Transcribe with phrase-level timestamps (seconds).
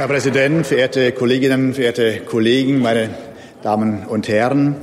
[0.00, 3.10] Herr Präsident, verehrte Kolleginnen, verehrte Kollegen, meine
[3.62, 4.76] Damen und Herren!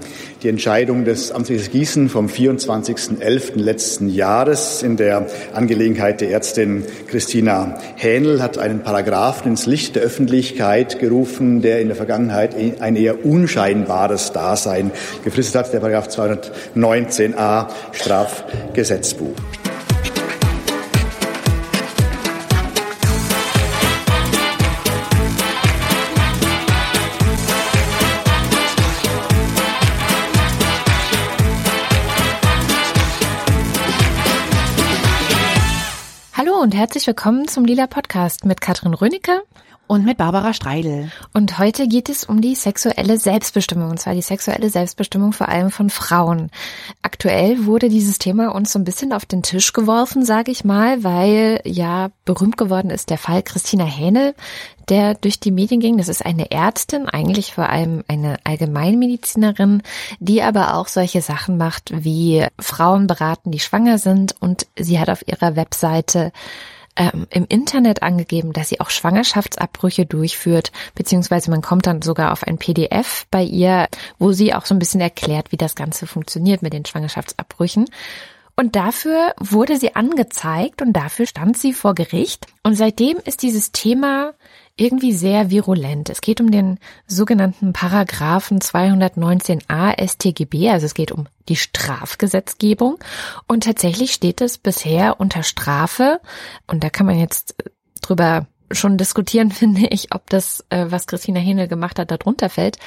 [0.44, 3.56] Die Entscheidung des Amtsgerichts Gießen vom 24.11.
[3.56, 5.26] letzten Jahres in der
[5.56, 11.88] Angelegenheit der Ärztin Christina Hähnel hat einen Paragraphen ins Licht der Öffentlichkeit gerufen, der in
[11.88, 14.92] der Vergangenheit ein eher unscheinbares Dasein
[15.24, 19.34] gefristet hat, der Paragraph 219a Strafgesetzbuch.
[36.68, 39.42] Und herzlich willkommen zum Lila Podcast mit Katrin Rönecke
[39.88, 41.12] und mit Barbara Streidel.
[41.34, 45.72] Und heute geht es um die sexuelle Selbstbestimmung, und zwar die sexuelle Selbstbestimmung vor allem
[45.72, 46.52] von Frauen.
[47.02, 51.04] Aktuell wurde dieses Thema uns so ein bisschen auf den Tisch geworfen, sage ich mal,
[51.04, 54.36] weil ja berühmt geworden ist der Fall Christina Hähnel,
[54.90, 55.98] der durch die Medien ging.
[55.98, 59.82] Das ist eine Ärztin, eigentlich vor allem eine Allgemeinmedizinerin,
[60.20, 64.36] die aber auch solche Sachen macht wie Frauen beraten, die schwanger sind.
[64.40, 66.32] Und sie hat auf ihrer Webseite
[66.98, 72.44] ähm, im Internet angegeben, dass sie auch Schwangerschaftsabbrüche durchführt, beziehungsweise man kommt dann sogar auf
[72.44, 73.88] ein PDF bei ihr,
[74.20, 77.86] wo sie auch so ein bisschen erklärt, wie das Ganze funktioniert mit den Schwangerschaftsabbrüchen.
[78.60, 82.48] Und dafür wurde sie angezeigt und dafür stand sie vor Gericht.
[82.64, 84.34] Und seitdem ist dieses Thema
[84.78, 86.10] irgendwie sehr virulent.
[86.10, 93.00] Es geht um den sogenannten Paragraphen 219a StGB, also es geht um die Strafgesetzgebung.
[93.48, 96.22] Und tatsächlich steht es bisher unter Strafe.
[96.68, 97.56] Und da kann man jetzt
[98.02, 102.78] drüber schon diskutieren, finde ich, ob das, äh, was Christina Hähnel gemacht hat, darunter fällt.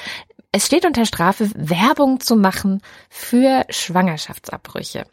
[0.53, 5.05] Es steht unter Strafe, Werbung zu machen für Schwangerschaftsabbrüche.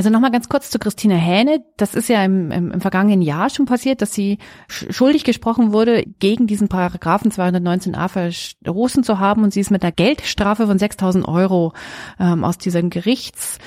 [0.00, 1.62] Also nochmal ganz kurz zu Christine Hähne.
[1.76, 6.06] Das ist ja im, im, im vergangenen Jahr schon passiert, dass sie schuldig gesprochen wurde,
[6.20, 11.28] gegen diesen Paragraphen 219a verstoßen zu haben und sie ist mit einer Geldstrafe von 6.000
[11.28, 11.74] Euro
[12.18, 13.58] ähm, aus diesem Gerichts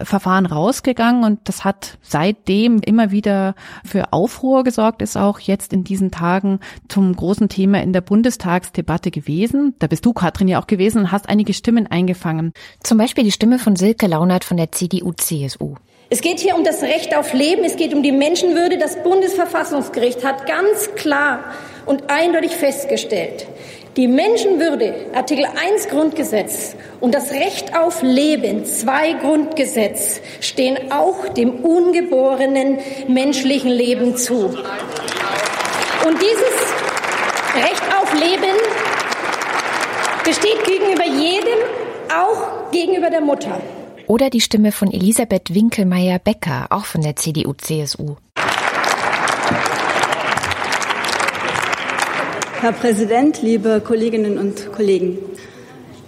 [0.00, 5.84] Verfahren rausgegangen und das hat seitdem immer wieder für Aufruhr gesorgt, ist auch jetzt in
[5.84, 9.74] diesen Tagen zum großen Thema in der Bundestagsdebatte gewesen.
[9.78, 12.52] Da bist du, Katrin, ja auch gewesen und hast einige Stimmen eingefangen.
[12.82, 15.74] Zum Beispiel die Stimme von Silke Launert von der CDU-CSU.
[16.10, 18.78] Es geht hier um das Recht auf Leben, es geht um die Menschenwürde.
[18.78, 21.40] Das Bundesverfassungsgericht hat ganz klar
[21.86, 23.46] und eindeutig festgestellt,
[23.96, 31.64] die Menschenwürde, Artikel 1 Grundgesetz und das Recht auf Leben, 2 Grundgesetz, stehen auch dem
[31.64, 32.78] ungeborenen
[33.08, 34.46] menschlichen Leben zu.
[36.06, 36.74] Und dieses
[37.54, 38.56] Recht auf Leben
[40.24, 41.58] besteht gegenüber jedem,
[42.12, 43.60] auch gegenüber der Mutter.
[44.06, 48.16] Oder die Stimme von Elisabeth Winkelmeier-Becker, auch von der CDU-CSU.
[52.64, 55.18] Herr Präsident, liebe Kolleginnen und Kollegen!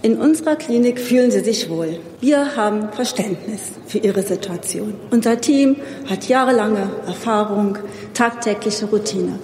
[0.01, 1.99] In unserer Klinik fühlen Sie sich wohl.
[2.23, 4.95] Wir haben Verständnis für Ihre Situation.
[5.11, 5.77] Unser Team
[6.09, 7.77] hat jahrelange Erfahrung,
[8.15, 9.39] tagtägliche Routine.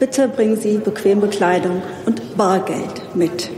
[0.00, 3.48] Bitte bringen Sie bequeme Kleidung und Bargeld mit.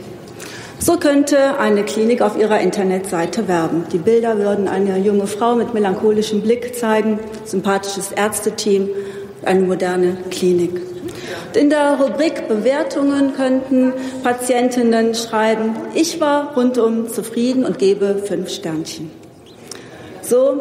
[0.78, 3.86] So könnte eine Klinik auf ihrer Internetseite werben.
[3.90, 8.90] Die Bilder würden eine junge Frau mit melancholischem Blick zeigen, sympathisches Ärzteteam,
[9.46, 10.87] eine moderne Klinik.
[11.58, 13.92] In der Rubrik Bewertungen könnten
[14.22, 19.10] Patientinnen schreiben, ich war rundum zufrieden und gebe fünf Sternchen.
[20.22, 20.60] So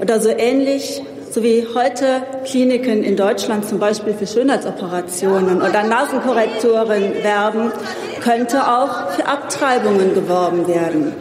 [0.00, 7.22] oder so ähnlich, so wie heute Kliniken in Deutschland zum Beispiel für Schönheitsoperationen oder Nasenkorrekturen
[7.22, 7.70] werben,
[8.24, 11.12] könnte auch für Abtreibungen geworben werden.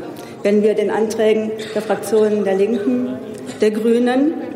[0.43, 3.17] Wenn wir den Anträgen der Fraktionen der Linken,
[3.59, 4.48] der Grünen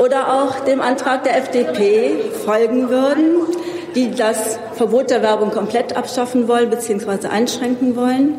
[0.00, 3.46] oder auch dem Antrag der FDP folgen würden,
[3.94, 7.28] die das Verbot der Werbung komplett abschaffen wollen bzw.
[7.28, 8.36] einschränken wollen.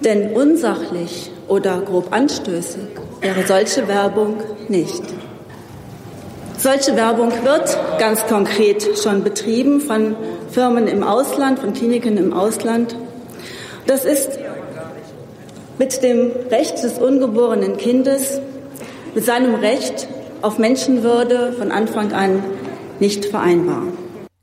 [0.00, 2.88] Denn unsachlich oder grob anstößig
[3.20, 4.36] wäre solche Werbung
[4.68, 5.02] nicht.
[6.58, 10.14] Solche Werbung wird ganz konkret schon betrieben von
[10.50, 12.96] Firmen im Ausland, von Kliniken im Ausland.
[13.86, 14.38] Das ist
[15.78, 18.40] mit dem Recht des ungeborenen Kindes
[19.14, 20.08] mit seinem Recht
[20.42, 22.42] auf Menschenwürde von Anfang an
[23.00, 23.82] nicht vereinbar.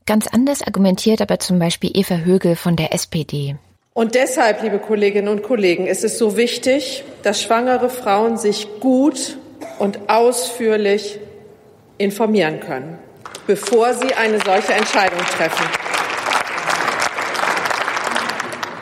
[0.06, 3.56] Ganz anders argumentiert aber zum Beispiel Eva Högel von der SPD.
[3.94, 9.38] Und deshalb, liebe Kolleginnen und Kollegen, ist es so wichtig, dass schwangere Frauen sich gut
[9.79, 11.19] und ausführlich
[11.97, 12.97] informieren können,
[13.47, 15.65] bevor sie eine solche Entscheidung treffen.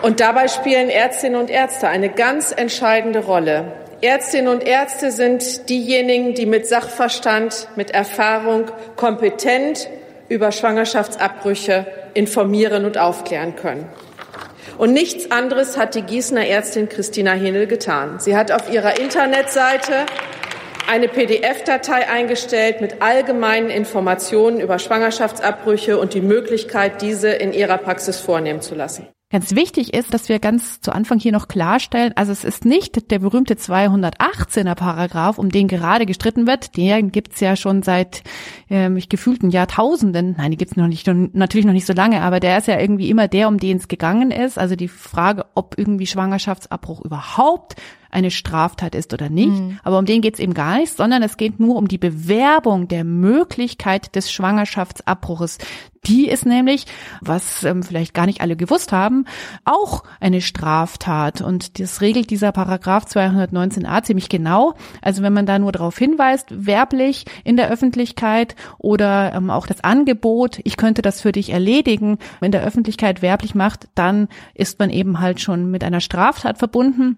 [0.01, 3.73] Und dabei spielen Ärztinnen und Ärzte eine ganz entscheidende Rolle.
[4.01, 9.89] Ärztinnen und Ärzte sind diejenigen, die mit Sachverstand, mit Erfahrung kompetent
[10.29, 13.89] über Schwangerschaftsabbrüche informieren und aufklären können.
[14.77, 18.19] Und nichts anderes hat die Gießener Ärztin Christina Hinel getan.
[18.19, 20.05] Sie hat auf ihrer Internetseite
[20.89, 28.19] eine PDF-Datei eingestellt mit allgemeinen Informationen über Schwangerschaftsabbrüche und die Möglichkeit, diese in ihrer Praxis
[28.19, 29.07] vornehmen zu lassen.
[29.31, 33.11] Ganz wichtig ist, dass wir ganz zu Anfang hier noch klarstellen, also es ist nicht
[33.11, 36.75] der berühmte 218er Paragraph, um den gerade gestritten wird.
[36.75, 38.23] Den gibt's ja schon seit
[38.69, 40.35] ähm, ich gefühlten Jahrtausenden.
[40.37, 43.09] Nein, die gibt's noch nicht, natürlich noch nicht so lange, aber der ist ja irgendwie
[43.09, 44.57] immer der, um den es gegangen ist.
[44.57, 47.75] Also die Frage, ob irgendwie Schwangerschaftsabbruch überhaupt
[48.11, 49.49] eine Straftat ist oder nicht.
[49.49, 49.79] Mhm.
[49.83, 52.87] Aber um den geht es eben gar nicht, sondern es geht nur um die Bewerbung
[52.87, 55.59] der Möglichkeit des Schwangerschaftsabbruches.
[56.05, 56.85] Die ist nämlich,
[57.21, 59.25] was ähm, vielleicht gar nicht alle gewusst haben,
[59.65, 61.41] auch eine Straftat.
[61.41, 64.73] Und das regelt dieser Paragraph 219a ziemlich genau.
[65.01, 69.83] Also wenn man da nur darauf hinweist, werblich in der Öffentlichkeit oder ähm, auch das
[69.83, 74.89] Angebot, ich könnte das für dich erledigen, in der Öffentlichkeit werblich macht, dann ist man
[74.89, 77.17] eben halt schon mit einer Straftat verbunden.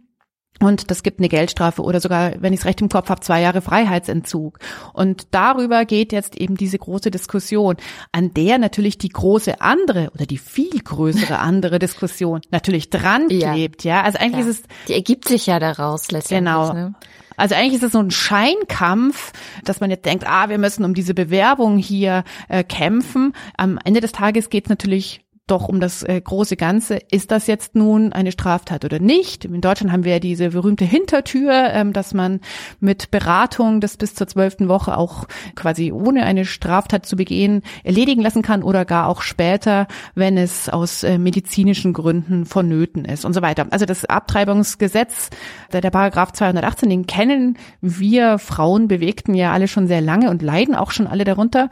[0.61, 3.41] Und das gibt eine Geldstrafe oder sogar, wenn ich es recht im Kopf habe, zwei
[3.41, 4.59] Jahre Freiheitsentzug.
[4.93, 7.77] Und darüber geht jetzt eben diese große Diskussion,
[8.11, 13.83] an der natürlich die große andere oder die viel größere andere Diskussion natürlich dran klebt.
[13.83, 14.03] Ja, ja?
[14.03, 14.51] also eigentlich ja.
[14.51, 16.53] ist es die ergibt sich ja daraus letztendlich.
[16.53, 16.73] Genau.
[16.73, 16.93] Ne?
[17.37, 19.31] Also eigentlich ist es so ein Scheinkampf,
[19.63, 23.33] dass man jetzt denkt, ah, wir müssen um diese Bewerbung hier äh, kämpfen.
[23.57, 26.99] Am Ende des Tages geht es natürlich doch um das äh, große Ganze.
[27.11, 29.45] Ist das jetzt nun eine Straftat oder nicht?
[29.45, 32.39] In Deutschland haben wir ja diese berühmte Hintertür, ähm, dass man
[32.79, 38.21] mit Beratung das bis zur zwölften Woche auch quasi ohne eine Straftat zu begehen erledigen
[38.21, 43.33] lassen kann oder gar auch später, wenn es aus äh, medizinischen Gründen vonnöten ist und
[43.33, 43.67] so weiter.
[43.71, 45.29] Also das Abtreibungsgesetz,
[45.73, 50.41] der, der Paragraph 218, den kennen wir Frauen bewegten ja alle schon sehr lange und
[50.41, 51.69] leiden auch schon alle darunter.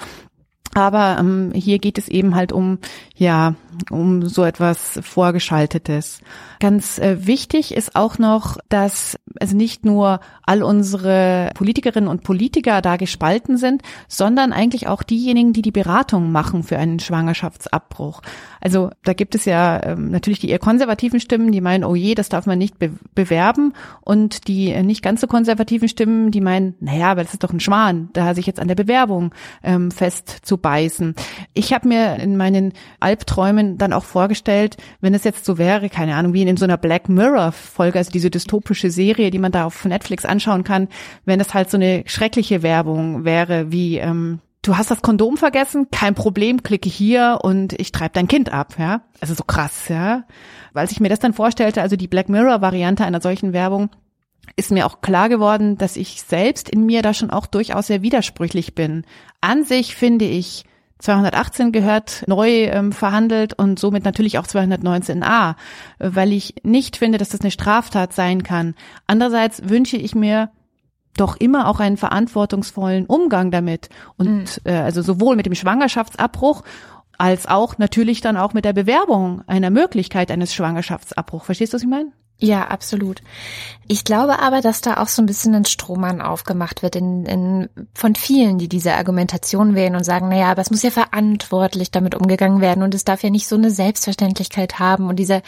[0.73, 2.77] Aber ähm, hier geht es eben halt um,
[3.15, 3.55] ja,
[3.89, 6.21] um so etwas Vorgeschaltetes.
[6.59, 12.81] Ganz äh, wichtig ist auch noch, dass also nicht nur all unsere Politikerinnen und Politiker
[12.81, 18.21] da gespalten sind, sondern eigentlich auch diejenigen, die die Beratung machen für einen Schwangerschaftsabbruch.
[18.59, 22.13] Also da gibt es ja ähm, natürlich die eher konservativen Stimmen, die meinen, oh je,
[22.13, 23.73] das darf man nicht be bewerben.
[24.01, 27.53] Und die äh, nicht ganz so konservativen Stimmen, die meinen, naja, aber das ist doch
[27.53, 29.33] ein Schwan, da sich jetzt an der Bewerbung
[29.63, 31.15] ähm, festzubeißen.
[31.53, 36.15] Ich habe mir in meinen Albträumen dann auch vorgestellt, wenn es jetzt so wäre, keine
[36.15, 39.65] Ahnung, wie in so einer Black Mirror Folge, also diese dystopische Serie, die man da
[39.65, 40.87] auf Netflix anschauen kann,
[41.25, 45.87] wenn es halt so eine schreckliche Werbung wäre, wie ähm, du hast das Kondom vergessen,
[45.91, 49.01] kein Problem, klicke hier und ich treibe dein Kind ab, ja.
[49.19, 50.23] Also so krass, ja.
[50.73, 53.89] Weil ich mir das dann vorstellte, also die Black Mirror Variante einer solchen Werbung,
[54.55, 58.01] ist mir auch klar geworden, dass ich selbst in mir da schon auch durchaus sehr
[58.01, 59.05] widersprüchlich bin.
[59.41, 60.65] An sich finde ich
[60.99, 65.55] 218 gehört neu ähm, verhandelt und somit natürlich auch 219a,
[65.99, 68.75] weil ich nicht finde, dass das eine Straftat sein kann.
[69.07, 70.51] Andererseits wünsche ich mir
[71.15, 74.71] doch immer auch einen verantwortungsvollen Umgang damit und mhm.
[74.71, 76.63] äh, also sowohl mit dem Schwangerschaftsabbruch
[77.17, 81.45] als auch natürlich dann auch mit der Bewerbung einer Möglichkeit eines Schwangerschaftsabbruchs.
[81.45, 82.11] Verstehst du, was ich meine?
[82.41, 83.21] Ja, absolut.
[83.89, 87.69] Ich glaube aber, dass da auch so ein bisschen ein Strohmann aufgemacht wird in, in,
[87.93, 92.15] von vielen, die diese Argumentation wählen und sagen, naja, aber es muss ja verantwortlich damit
[92.15, 95.41] umgegangen werden und es darf ja nicht so eine Selbstverständlichkeit haben und dieser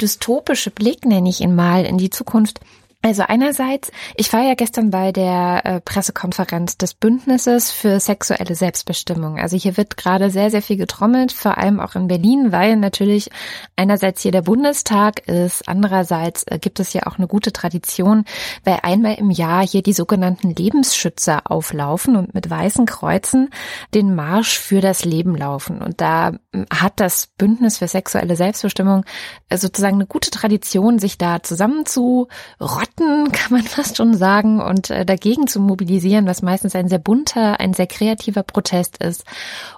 [0.00, 2.60] dystopische Blick, nenne ich ihn mal, in die Zukunft,
[3.02, 9.40] also einerseits, ich war ja gestern bei der äh, Pressekonferenz des Bündnisses für sexuelle Selbstbestimmung.
[9.40, 13.28] Also hier wird gerade sehr, sehr viel getrommelt, vor allem auch in Berlin, weil natürlich
[13.74, 18.24] einerseits hier der Bundestag ist, andererseits äh, gibt es ja auch eine gute Tradition,
[18.62, 23.50] weil einmal im Jahr hier die sogenannten Lebensschützer auflaufen und mit weißen Kreuzen
[23.94, 25.82] den Marsch für das Leben laufen.
[25.82, 26.34] Und da
[26.70, 29.04] hat das Bündnis für sexuelle Selbstbestimmung
[29.48, 32.28] äh, sozusagen eine gute Tradition, sich da zusammenzurotten
[33.32, 37.58] kann man fast schon sagen, und äh, dagegen zu mobilisieren, was meistens ein sehr bunter,
[37.60, 39.24] ein sehr kreativer Protest ist.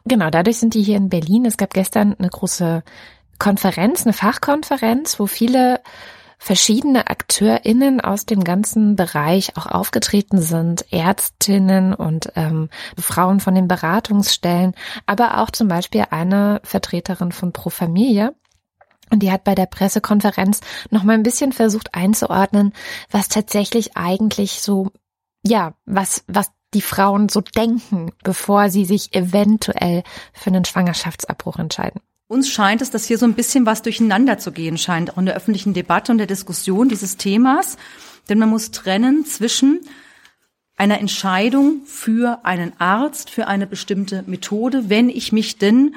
[0.05, 1.45] Genau, dadurch sind die hier in Berlin.
[1.45, 2.83] Es gab gestern eine große
[3.39, 5.81] Konferenz, eine Fachkonferenz, wo viele
[6.45, 13.67] verschiedene AkteurInnen aus dem ganzen Bereich auch aufgetreten sind, Ärztinnen und ähm, Frauen von den
[13.67, 14.75] Beratungsstellen,
[15.07, 18.35] aber auch zum Beispiel eine Vertreterin von Pro Familie.
[19.09, 20.61] Und die hat bei der Pressekonferenz
[20.91, 22.75] noch mal ein bisschen versucht einzuordnen,
[23.11, 24.91] was tatsächlich eigentlich so,
[25.47, 30.03] ja, was, was die Frauen so denken, bevor sie sich eventuell
[30.35, 32.03] für einen Schwangerschaftsabbruch entscheiden.
[32.27, 35.27] Uns scheint es, dass hier so ein bisschen was durcheinander zu gehen scheint, auch in
[35.27, 37.77] der öffentlichen Debatte und der Diskussion dieses Themas.
[38.29, 39.81] Denn man muss trennen zwischen
[40.77, 45.95] einer Entscheidung für einen Arzt, für eine bestimmte Methode, wenn ich mich denn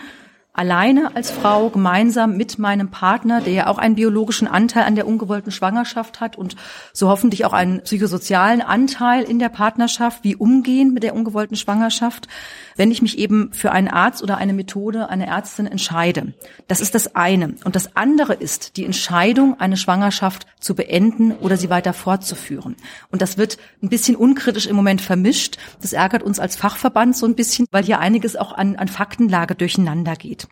[0.57, 5.07] alleine als Frau gemeinsam mit meinem Partner, der ja auch einen biologischen Anteil an der
[5.07, 6.55] ungewollten Schwangerschaft hat und
[6.93, 12.27] so hoffentlich auch einen psychosozialen Anteil in der Partnerschaft, wie umgehen mit der ungewollten Schwangerschaft,
[12.75, 16.33] wenn ich mich eben für einen Arzt oder eine Methode, eine Ärztin entscheide.
[16.67, 17.55] Das ist das eine.
[17.63, 22.75] Und das andere ist die Entscheidung, eine Schwangerschaft zu beenden oder sie weiter fortzuführen.
[23.11, 25.57] Und das wird ein bisschen unkritisch im Moment vermischt.
[25.81, 29.53] Das ärgert uns als Fachverband so ein bisschen, weil hier einiges auch an, an Faktenlage
[29.53, 30.46] durcheinander geht.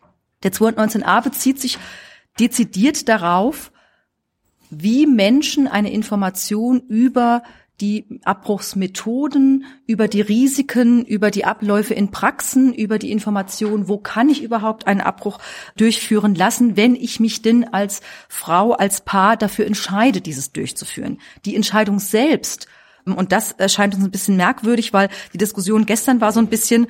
[0.46, 1.76] Der 219a bezieht sich
[2.38, 3.72] dezidiert darauf,
[4.70, 7.42] wie Menschen eine Information über
[7.80, 14.28] die Abbruchsmethoden, über die Risiken, über die Abläufe in Praxen, über die Information, wo kann
[14.28, 15.40] ich überhaupt einen Abbruch
[15.76, 21.18] durchführen lassen, wenn ich mich denn als Frau, als Paar dafür entscheide, dieses durchzuführen.
[21.44, 22.68] Die Entscheidung selbst,
[23.04, 26.86] und das erscheint uns ein bisschen merkwürdig, weil die Diskussion gestern war so ein bisschen,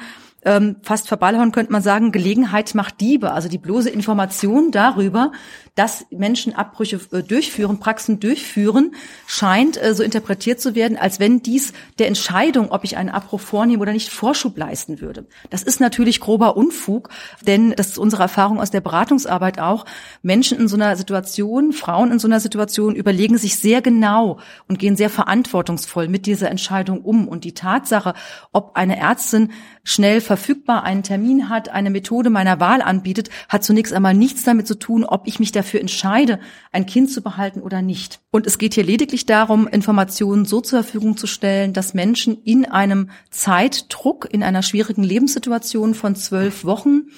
[0.47, 3.33] ähm, fast verballhorn könnte man sagen, Gelegenheit macht Diebe.
[3.33, 5.33] Also die bloße Information darüber,
[5.77, 8.95] dass Menschen Abbrüche äh, durchführen, Praxen durchführen,
[9.27, 13.41] scheint äh, so interpretiert zu werden, als wenn dies der Entscheidung, ob ich einen Abbruch
[13.41, 15.27] vornehme oder nicht, Vorschub leisten würde.
[15.51, 17.11] Das ist natürlich grober Unfug,
[17.47, 19.85] denn das ist unsere Erfahrung aus der Beratungsarbeit auch.
[20.23, 24.79] Menschen in so einer Situation, Frauen in so einer Situation überlegen sich sehr genau und
[24.79, 27.29] gehen sehr verantwortungsvoll mit dieser Entscheidung um.
[27.29, 28.15] Und die Tatsache,
[28.53, 29.53] ob eine Ärztin
[29.85, 34.67] schnell verfügbar einen Termin hat, eine Methode meiner Wahl anbietet, hat zunächst einmal nichts damit
[34.67, 36.39] zu tun, ob ich mich dafür entscheide,
[36.73, 38.21] ein Kind zu behalten oder nicht.
[38.31, 42.65] Und es geht hier lediglich darum, Informationen so zur Verfügung zu stellen, dass Menschen in
[42.65, 47.09] einem Zeitdruck, in einer schwierigen Lebenssituation von zwölf Wochen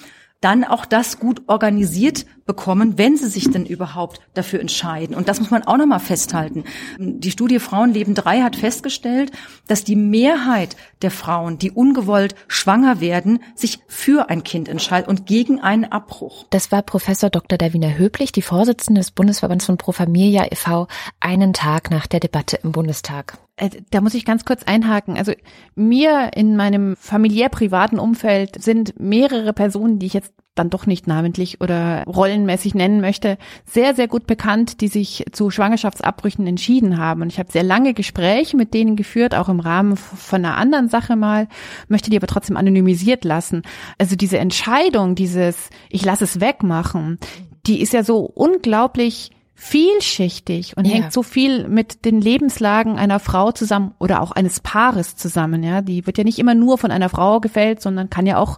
[0.41, 5.15] dann auch das gut organisiert bekommen, wenn sie sich denn überhaupt dafür entscheiden.
[5.15, 6.63] Und das muss man auch nochmal festhalten.
[6.97, 9.31] Die Studie Frauenleben 3 hat festgestellt,
[9.67, 15.27] dass die Mehrheit der Frauen, die ungewollt schwanger werden, sich für ein Kind entscheidet und
[15.27, 16.47] gegen einen Abbruch.
[16.49, 17.59] Das war Professor Dr.
[17.59, 20.87] Davina Höblich, die Vorsitzende des Bundesverbands von Pro Familia e.V.,
[21.19, 23.37] einen Tag nach der Debatte im Bundestag.
[23.57, 25.17] Äh, da muss ich ganz kurz einhaken.
[25.17, 25.33] Also
[25.75, 31.07] mir in meinem familiär privaten Umfeld sind mehrere Personen, die ich jetzt dann doch nicht
[31.07, 37.21] namentlich oder rollenmäßig nennen möchte, sehr, sehr gut bekannt, die sich zu Schwangerschaftsabbrüchen entschieden haben.
[37.21, 40.89] Und ich habe sehr lange Gespräche mit denen geführt, auch im Rahmen von einer anderen
[40.89, 41.47] Sache mal,
[41.87, 43.63] möchte die aber trotzdem anonymisiert lassen.
[43.97, 47.19] Also diese Entscheidung, dieses Ich lasse es wegmachen,
[47.65, 50.93] die ist ja so unglaublich vielschichtig und ja.
[50.93, 55.63] hängt so viel mit den Lebenslagen einer Frau zusammen oder auch eines Paares zusammen.
[55.63, 58.57] Ja, die wird ja nicht immer nur von einer Frau gefällt, sondern kann ja auch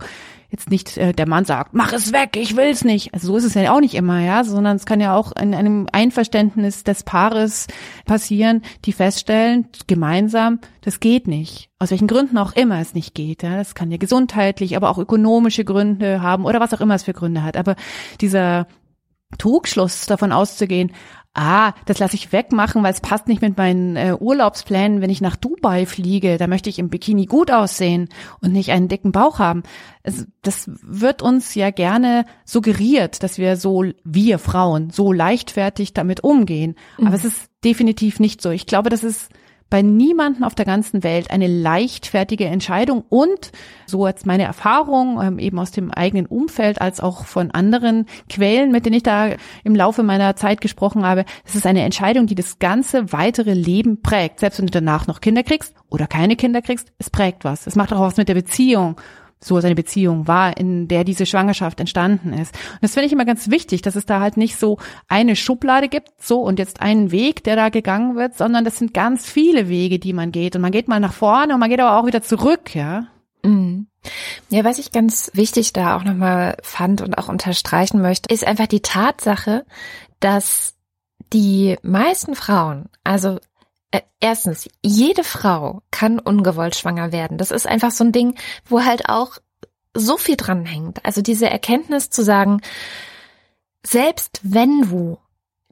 [0.52, 3.14] jetzt nicht äh, der Mann sagt, mach es weg, ich will's nicht.
[3.14, 5.56] Also so ist es ja auch nicht immer, ja, sondern es kann ja auch in
[5.56, 7.68] einem Einverständnis des Paares
[8.06, 11.70] passieren, die feststellen, gemeinsam, das geht nicht.
[11.80, 13.44] Aus welchen Gründen auch immer es nicht geht.
[13.44, 13.56] Ja.
[13.56, 17.14] Das kann ja gesundheitlich, aber auch ökonomische Gründe haben oder was auch immer es für
[17.14, 17.56] Gründe hat.
[17.56, 17.76] Aber
[18.20, 18.68] dieser
[19.38, 20.92] Trugschluss davon auszugehen,
[21.34, 25.22] ah, das lasse ich wegmachen, weil es passt nicht mit meinen äh, Urlaubsplänen, wenn ich
[25.22, 28.10] nach Dubai fliege, da möchte ich im Bikini gut aussehen
[28.42, 29.64] und nicht einen dicken Bauch haben.
[30.04, 36.24] Es, das wird uns ja gerne suggeriert, dass wir so, wir Frauen, so leichtfertig damit
[36.24, 36.76] umgehen.
[36.98, 37.08] Mhm.
[37.08, 38.50] Aber es ist definitiv nicht so.
[38.50, 39.30] Ich glaube, das ist
[39.72, 43.52] bei niemanden auf der ganzen Welt eine leichtfertige Entscheidung und
[43.88, 48.72] so jetzt meine Erfahrung ähm, eben aus dem eigenen Umfeld als auch von anderen Quellen,
[48.72, 49.30] mit denen ich da
[49.64, 54.02] im Laufe meiner Zeit gesprochen habe, es ist eine Entscheidung, die das ganze weitere Leben
[54.02, 54.42] prägt.
[54.42, 57.66] Selbst wenn du danach noch Kinder kriegst oder keine Kinder kriegst, es prägt was.
[57.66, 58.98] Es macht auch was mit der Beziehung
[59.44, 62.54] so seine Beziehung war, in der diese Schwangerschaft entstanden ist.
[62.74, 65.90] Und das finde ich immer ganz wichtig, dass es da halt nicht so eine Schublade
[65.90, 69.68] gibt, so und jetzt einen Weg, der da gegangen wird, sondern das sind ganz viele
[69.68, 70.56] Wege, die man geht.
[70.56, 73.08] Und man geht mal nach vorne und man geht aber auch wieder zurück, ja.
[73.44, 73.88] Mhm.
[74.50, 78.68] Ja, was ich ganz wichtig da auch nochmal fand und auch unterstreichen möchte, ist einfach
[78.68, 79.66] die Tatsache,
[80.20, 80.76] dass
[81.34, 83.40] die meisten Frauen, also
[84.20, 87.38] erstens, jede Frau kann ungewollt schwanger werden.
[87.38, 89.38] Das ist einfach so ein Ding, wo halt auch
[89.94, 91.06] so viel dran hängt.
[91.06, 92.62] Also diese Erkenntnis zu sagen,
[93.86, 95.18] selbst wenn du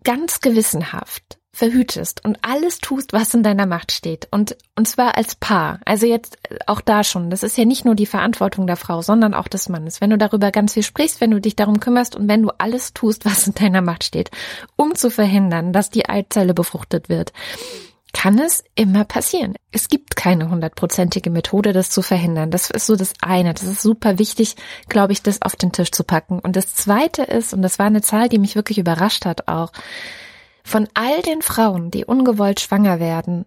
[0.03, 5.35] ganz gewissenhaft verhütest und alles tust, was in deiner Macht steht und und zwar als
[5.35, 5.81] Paar.
[5.83, 9.33] Also jetzt auch da schon, das ist ja nicht nur die Verantwortung der Frau, sondern
[9.33, 9.99] auch des Mannes.
[9.99, 12.93] Wenn du darüber ganz viel sprichst, wenn du dich darum kümmerst und wenn du alles
[12.93, 14.31] tust, was in deiner Macht steht,
[14.77, 17.33] um zu verhindern, dass die Eizelle befruchtet wird,
[18.13, 19.55] kann es immer passieren.
[19.71, 22.51] Es gibt keine hundertprozentige Methode, das zu verhindern.
[22.51, 23.53] Das ist so das eine.
[23.53, 24.55] Das ist super wichtig,
[24.87, 26.39] glaube ich, das auf den Tisch zu packen.
[26.39, 29.71] Und das zweite ist, und das war eine Zahl, die mich wirklich überrascht hat auch,
[30.63, 33.45] von all den Frauen, die ungewollt schwanger werden,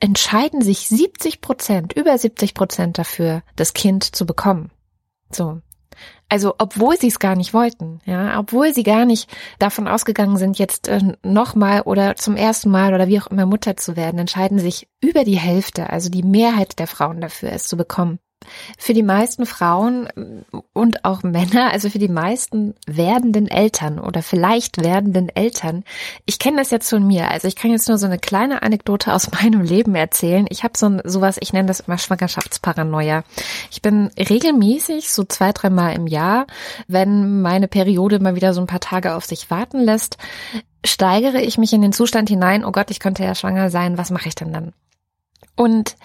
[0.00, 4.70] entscheiden sich 70 Prozent, über 70 Prozent dafür, das Kind zu bekommen.
[5.30, 5.60] So.
[6.30, 10.60] Also, obwohl sie es gar nicht wollten, ja, obwohl sie gar nicht davon ausgegangen sind,
[10.60, 14.60] jetzt äh, nochmal oder zum ersten Mal oder wie auch immer Mutter zu werden, entscheiden
[14.60, 18.20] sich über die Hälfte, also die Mehrheit der Frauen dafür, es zu bekommen.
[18.78, 20.08] Für die meisten Frauen
[20.72, 25.84] und auch Männer, also für die meisten werdenden Eltern oder vielleicht werdenden Eltern,
[26.24, 29.12] ich kenne das jetzt von mir, also ich kann jetzt nur so eine kleine Anekdote
[29.12, 30.46] aus meinem Leben erzählen.
[30.48, 33.24] Ich habe so ein, sowas, ich nenne das immer Schwangerschaftsparanoia.
[33.70, 36.46] Ich bin regelmäßig, so zwei, dreimal im Jahr,
[36.88, 40.16] wenn meine Periode mal wieder so ein paar Tage auf sich warten lässt,
[40.84, 44.10] steigere ich mich in den Zustand hinein, oh Gott, ich könnte ja schwanger sein, was
[44.10, 44.72] mache ich denn dann?
[45.56, 45.96] Und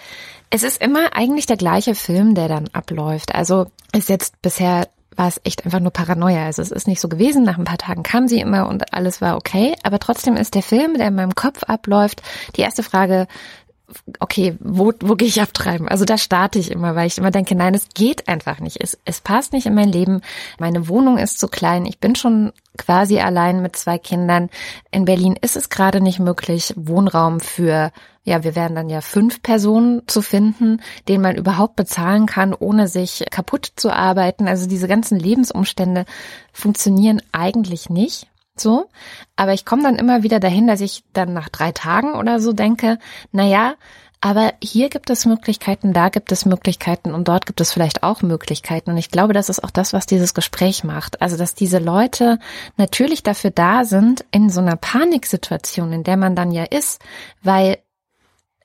[0.55, 3.35] es ist immer eigentlich der gleiche Film, der dann abläuft.
[3.35, 6.45] Also ist jetzt bisher war es echt einfach nur Paranoia.
[6.45, 7.43] Also es ist nicht so gewesen.
[7.43, 9.75] Nach ein paar Tagen kam sie immer und alles war okay.
[9.83, 12.21] Aber trotzdem ist der Film, der in meinem Kopf abläuft,
[12.55, 13.27] die erste Frage,
[14.19, 15.87] okay, wo, wo gehe ich abtreiben?
[15.87, 18.81] Also da starte ich immer, weil ich immer denke, nein, es geht einfach nicht.
[18.81, 20.21] Es, es passt nicht in mein Leben.
[20.59, 21.85] Meine Wohnung ist zu klein.
[21.85, 24.49] Ich bin schon quasi allein mit zwei Kindern.
[24.91, 27.91] In Berlin ist es gerade nicht möglich, Wohnraum für,
[28.23, 32.87] ja, wir werden dann ja fünf Personen zu finden, den man überhaupt bezahlen kann, ohne
[32.87, 34.47] sich kaputt zu arbeiten.
[34.47, 36.05] Also diese ganzen Lebensumstände
[36.51, 38.27] funktionieren eigentlich nicht.
[38.57, 38.89] So,
[39.35, 42.53] aber ich komme dann immer wieder dahin, dass ich dann nach drei Tagen oder so
[42.53, 42.99] denke,
[43.31, 43.75] na ja,
[44.21, 48.23] aber hier gibt es Möglichkeiten, da gibt es Möglichkeiten und dort gibt es vielleicht auch
[48.23, 48.89] Möglichkeiten.
[48.89, 51.21] Und ich glaube, das ist auch das, was dieses Gespräch macht.
[51.21, 52.39] Also, dass diese Leute
[52.75, 57.01] natürlich dafür da sind, in so einer Paniksituation, in der man dann ja ist,
[57.43, 57.77] weil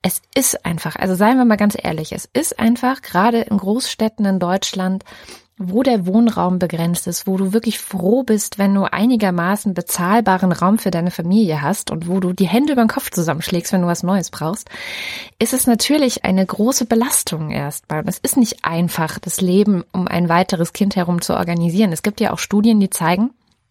[0.00, 4.24] es ist einfach, also seien wir mal ganz ehrlich, es ist einfach gerade in Großstädten
[4.24, 5.04] in Deutschland
[5.62, 10.78] wo der Wohnraum begrenzt ist, wo du wirklich froh bist, wenn du einigermaßen bezahlbaren Raum
[10.78, 13.86] für deine Familie hast und wo du die Hände über den Kopf zusammenschlägst, wenn du
[13.86, 14.70] was Neues brauchst,
[15.38, 18.00] ist es natürlich eine große Belastung erstmal.
[18.00, 21.92] Und es ist nicht einfach, das Leben um ein weiteres Kind herum zu organisieren.
[21.92, 23.30] Es gibt ja auch Studien, die zeigen,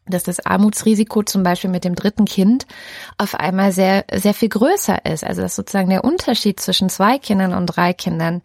[0.10, 2.66] dass das Armutsrisiko zum Beispiel mit dem dritten Kind
[3.18, 5.24] auf einmal sehr, sehr viel größer ist.
[5.24, 8.42] Also dass sozusagen der Unterschied zwischen zwei Kindern und drei Kindern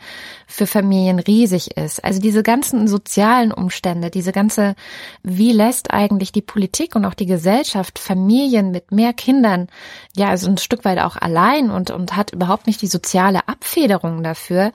[0.46, 2.04] für Familien riesig ist.
[2.04, 4.74] Also diese ganzen sozialen Umstände, diese ganze,
[5.22, 9.68] wie lässt eigentlich die Politik und auch die Gesellschaft Familien mit mehr Kindern,
[10.16, 14.22] ja, also ein Stück weit auch allein und, und hat überhaupt nicht die soziale Abfederung
[14.22, 14.72] dafür.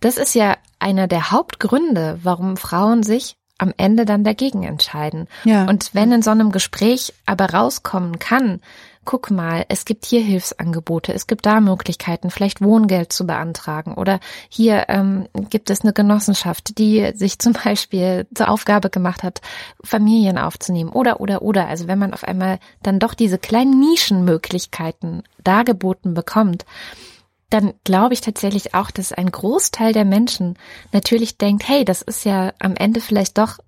[0.00, 5.28] Das ist ja einer der Hauptgründe, warum Frauen sich am Ende dann dagegen entscheiden.
[5.44, 5.66] Ja.
[5.66, 8.60] Und wenn in so einem Gespräch aber rauskommen kann,
[9.04, 14.20] guck mal, es gibt hier Hilfsangebote, es gibt da Möglichkeiten, vielleicht Wohngeld zu beantragen oder
[14.48, 19.40] hier ähm, gibt es eine Genossenschaft, die sich zum Beispiel zur Aufgabe gemacht hat,
[19.82, 21.66] Familien aufzunehmen oder oder oder.
[21.66, 26.64] Also wenn man auf einmal dann doch diese kleinen Nischenmöglichkeiten dargeboten bekommt,
[27.52, 30.58] dann glaube ich tatsächlich auch, dass ein Großteil der Menschen
[30.92, 33.58] natürlich denkt, hey, das ist ja am Ende vielleicht doch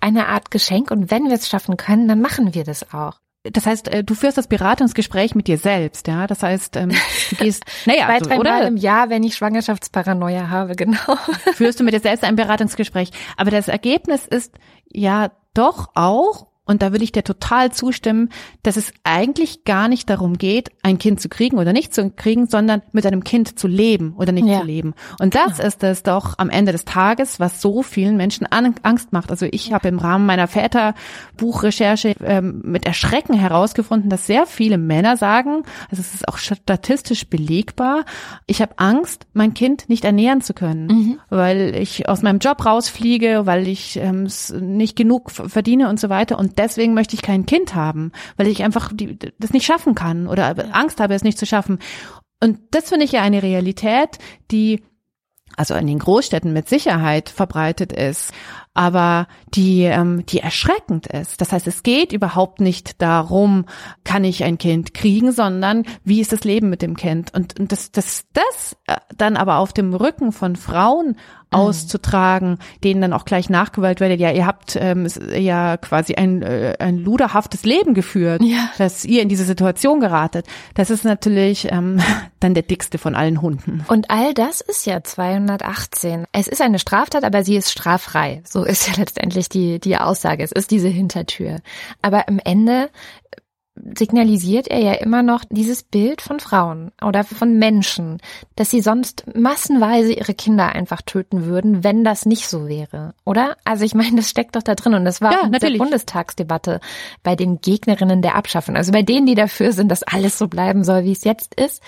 [0.00, 3.20] eine Art Geschenk und wenn wir es schaffen können, dann machen wir das auch.
[3.44, 6.26] Das heißt, äh, du führst das Beratungsgespräch mit dir selbst, ja?
[6.26, 6.92] Das heißt, ähm,
[7.30, 8.50] du gehst, naja, Zwei, drei oder?
[8.50, 11.16] Mal im Jahr, wenn ich Schwangerschaftsparanoia habe, genau.
[11.52, 13.10] Führst du mit dir selbst ein Beratungsgespräch.
[13.36, 14.54] Aber das Ergebnis ist
[14.90, 18.30] ja doch auch, und da will ich dir total zustimmen,
[18.62, 22.46] dass es eigentlich gar nicht darum geht, ein Kind zu kriegen oder nicht zu kriegen,
[22.46, 24.60] sondern mit einem Kind zu leben oder nicht ja.
[24.60, 24.94] zu leben.
[25.20, 25.64] Und das ja.
[25.64, 29.30] ist es doch am Ende des Tages, was so vielen Menschen Angst macht.
[29.30, 35.18] Also ich habe im Rahmen meiner Väterbuchrecherche ähm, mit Erschrecken herausgefunden, dass sehr viele Männer
[35.18, 38.04] sagen, also es ist auch statistisch belegbar,
[38.46, 41.18] ich habe Angst, mein Kind nicht ernähren zu können, mhm.
[41.28, 44.28] weil ich aus meinem Job rausfliege, weil ich ähm,
[44.60, 46.38] nicht genug verdiene und so weiter.
[46.38, 50.26] Und deswegen möchte ich kein Kind haben, weil ich einfach die, das nicht schaffen kann
[50.26, 51.78] oder Angst habe, es nicht zu schaffen.
[52.40, 54.18] Und das finde ich ja eine Realität,
[54.50, 54.82] die
[55.56, 58.32] also in den Großstädten mit Sicherheit verbreitet ist
[58.74, 61.40] aber die, ähm, die erschreckend ist.
[61.40, 63.66] Das heißt, es geht überhaupt nicht darum,
[64.02, 67.32] kann ich ein Kind kriegen, sondern wie ist das Leben mit dem Kind?
[67.32, 71.16] Und, und das, das, das äh, dann aber auf dem Rücken von Frauen
[71.54, 71.58] mhm.
[71.58, 76.74] auszutragen, denen dann auch gleich nachgewalt werdet, ja, ihr habt ähm, ja quasi ein, äh,
[76.78, 78.70] ein luderhaftes Leben geführt, ja.
[78.78, 80.46] dass ihr in diese Situation geratet.
[80.74, 82.00] Das ist natürlich ähm,
[82.40, 83.84] dann der dickste von allen Hunden.
[83.88, 86.24] Und all das ist ja 218.
[86.32, 88.42] Es ist eine Straftat, aber sie ist straffrei.
[88.44, 90.42] So ist ja letztendlich die, die Aussage.
[90.42, 91.60] Es ist diese Hintertür.
[92.02, 92.90] Aber am Ende
[93.96, 98.18] signalisiert er ja immer noch dieses Bild von Frauen oder von Menschen,
[98.54, 103.56] dass sie sonst massenweise ihre Kinder einfach töten würden, wenn das nicht so wäre, oder?
[103.64, 105.74] Also ich meine, das steckt doch da drin und das war Ja, auch in der.
[105.74, 106.80] Bundestagsdebatte
[107.24, 110.84] bei den Gegnerinnen der Abschaffung, also bei denen, die dafür sind, dass alles so bleiben
[110.84, 111.82] soll, wie es jetzt ist,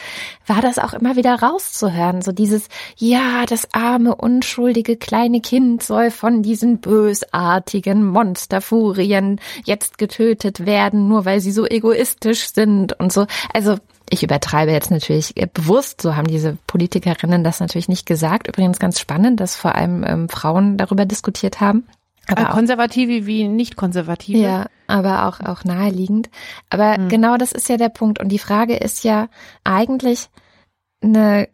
[0.47, 6.11] war das auch immer wieder rauszuhören, so dieses, ja, das arme, unschuldige kleine Kind soll
[6.11, 13.27] von diesen bösartigen Monsterfurien jetzt getötet werden, nur weil sie so egoistisch sind und so.
[13.53, 13.77] Also
[14.09, 18.49] ich übertreibe jetzt natürlich bewusst, so haben diese Politikerinnen das natürlich nicht gesagt.
[18.49, 21.87] Übrigens ganz spannend, dass vor allem ähm, Frauen darüber diskutiert haben.
[22.29, 24.39] Aber auch, Konservative wie nicht-Konservative.
[24.39, 26.29] ja, aber auch, auch naheliegend.
[26.71, 28.21] Aber genau das ist ja der Punkt.
[28.21, 29.29] Und die Frage ist ja
[29.65, 30.29] eigentlich
[31.15, 31.49] eine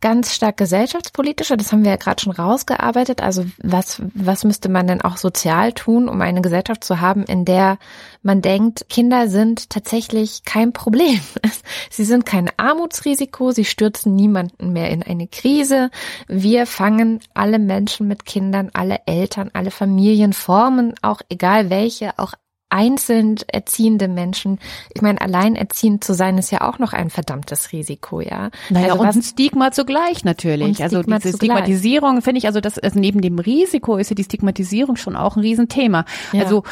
[0.00, 3.20] ganz stark gesellschaftspolitische, das haben wir ja gerade schon rausgearbeitet.
[3.20, 7.44] Also was, was müsste man denn auch sozial tun, um eine Gesellschaft zu haben, in
[7.44, 7.78] der
[8.22, 11.20] man denkt, Kinder sind tatsächlich kein Problem.
[11.90, 15.90] Sie sind kein Armutsrisiko, sie stürzen niemanden mehr in eine Krise.
[16.28, 22.34] Wir fangen alle Menschen mit Kindern, alle Eltern, alle Familienformen, auch egal welche, auch
[22.70, 24.58] einzeln erziehende Menschen.
[24.94, 28.50] Ich meine, alleinerziehend zu sein ist ja auch noch ein verdammtes Risiko, ja.
[28.68, 30.82] Naja, also und was, ein Stigma zugleich natürlich.
[30.82, 31.36] Also diese zugleich.
[31.36, 35.36] Stigmatisierung finde ich, also das also neben dem Risiko ist ja die Stigmatisierung schon auch
[35.36, 36.04] ein Riesenthema.
[36.32, 36.44] Ja.
[36.44, 36.62] Also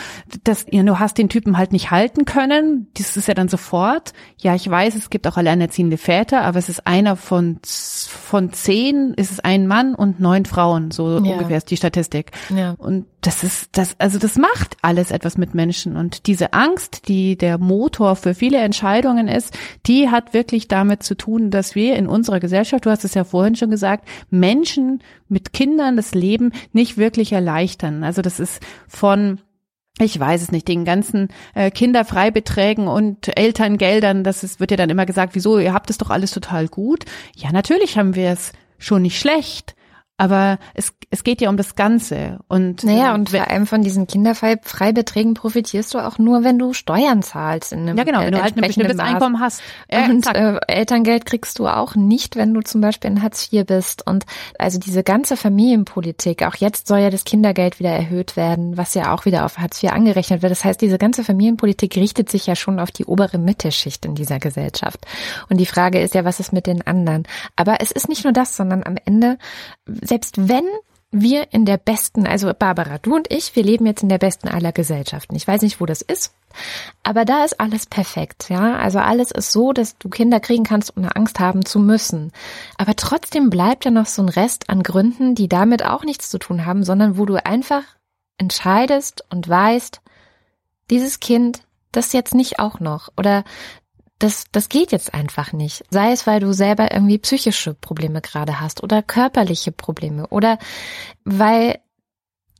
[0.44, 4.12] das, ja, du hast den Typen halt nicht halten können, das ist ja dann sofort.
[4.38, 9.14] Ja, ich weiß, es gibt auch alleinerziehende Väter, aber es ist einer von von zehn,
[9.14, 11.32] ist es ein Mann und neun Frauen, so Ja.
[11.32, 12.32] ungefähr ist die Statistik.
[12.54, 12.74] Ja.
[12.76, 15.96] Und das ist das, also das macht alles etwas mit Menschen.
[15.96, 21.16] Und diese Angst, die der Motor für viele Entscheidungen ist, die hat wirklich damit zu
[21.16, 25.52] tun, dass wir in unserer Gesellschaft, du hast es ja vorhin schon gesagt, Menschen mit
[25.52, 28.04] Kindern das Leben nicht wirklich erleichtern.
[28.04, 29.40] Also das ist von
[29.98, 34.90] ich weiß es nicht, den ganzen äh, Kinderfreibeträgen und Elterngeldern, das ist, wird ja dann
[34.90, 37.06] immer gesagt, wieso, ihr habt es doch alles total gut.
[37.34, 39.74] Ja, natürlich haben wir es schon nicht schlecht,
[40.18, 42.38] aber es, es geht ja um das Ganze.
[42.48, 46.72] Und Naja, äh, und vor allem von diesen Kinderfreibeträgen profitierst du auch nur, wenn du
[46.72, 47.72] Steuern zahlst.
[47.72, 49.06] In einem ja genau, wenn du äh, halt ein bestimmtes Maß.
[49.06, 49.60] Einkommen hast.
[49.90, 53.66] Ja, und äh, Elterngeld kriegst du auch nicht, wenn du zum Beispiel in Hartz IV
[53.66, 54.06] bist.
[54.06, 54.24] Und
[54.58, 59.14] also diese ganze Familienpolitik, auch jetzt soll ja das Kindergeld wieder erhöht werden, was ja
[59.14, 60.50] auch wieder auf Hartz IV angerechnet wird.
[60.50, 64.38] Das heißt, diese ganze Familienpolitik richtet sich ja schon auf die obere Mittelschicht in dieser
[64.38, 65.06] Gesellschaft.
[65.50, 67.24] Und die Frage ist ja, was ist mit den anderen?
[67.54, 69.38] Aber es ist nicht nur das, sondern am Ende,
[69.86, 70.64] selbst wenn
[71.12, 74.48] wir in der besten, also Barbara, du und ich, wir leben jetzt in der besten
[74.48, 75.34] aller Gesellschaften.
[75.36, 76.34] Ich weiß nicht, wo das ist,
[77.02, 78.76] aber da ist alles perfekt, ja.
[78.76, 82.32] Also alles ist so, dass du Kinder kriegen kannst, ohne Angst haben zu müssen.
[82.76, 86.38] Aber trotzdem bleibt ja noch so ein Rest an Gründen, die damit auch nichts zu
[86.38, 87.82] tun haben, sondern wo du einfach
[88.38, 90.00] entscheidest und weißt,
[90.90, 93.10] dieses Kind, das jetzt nicht auch noch.
[93.16, 93.44] Oder
[94.18, 95.84] das, das geht jetzt einfach nicht.
[95.90, 100.58] Sei es, weil du selber irgendwie psychische Probleme gerade hast oder körperliche Probleme oder
[101.24, 101.80] weil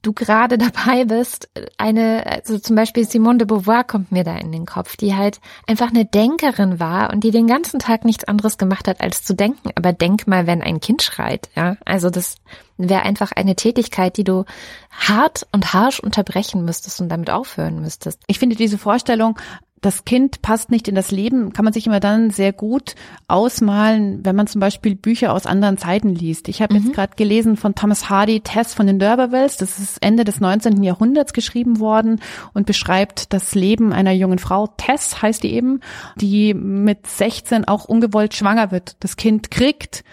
[0.03, 4.53] du gerade dabei bist, eine, also zum Beispiel Simone de Beauvoir kommt mir da in
[4.53, 8.59] den Kopf, die halt einfach eine Denkerin war und die den ganzen Tag nichts anderes
[8.59, 9.71] gemacht hat, als zu denken.
[9.75, 11.77] Aber denk mal, wenn ein Kind schreit, ja.
[11.85, 12.37] Also das
[12.77, 14.45] wäre einfach eine Tätigkeit, die du
[14.91, 18.23] hart und harsch unterbrechen müsstest und damit aufhören müsstest.
[18.27, 19.39] Ich finde diese Vorstellung,
[19.83, 22.95] das Kind passt nicht in das Leben, kann man sich immer dann sehr gut
[23.29, 26.49] ausmalen, wenn man zum Beispiel Bücher aus anderen Zeiten liest.
[26.49, 29.59] Ich habe jetzt gerade gelesen von Thomas Hardy, Tess von den D'Urbervilles.
[29.59, 30.83] Das ist Ende des 19.
[30.83, 32.21] Jahrhunderts geschrieben worden
[32.55, 34.67] und beschreibt das Leben einer jungen Frau.
[34.67, 35.81] Tess heißt die eben,
[36.17, 38.97] die mit 16 auch ungewollt schwanger wird.
[39.01, 40.05] Das Kind kriegt,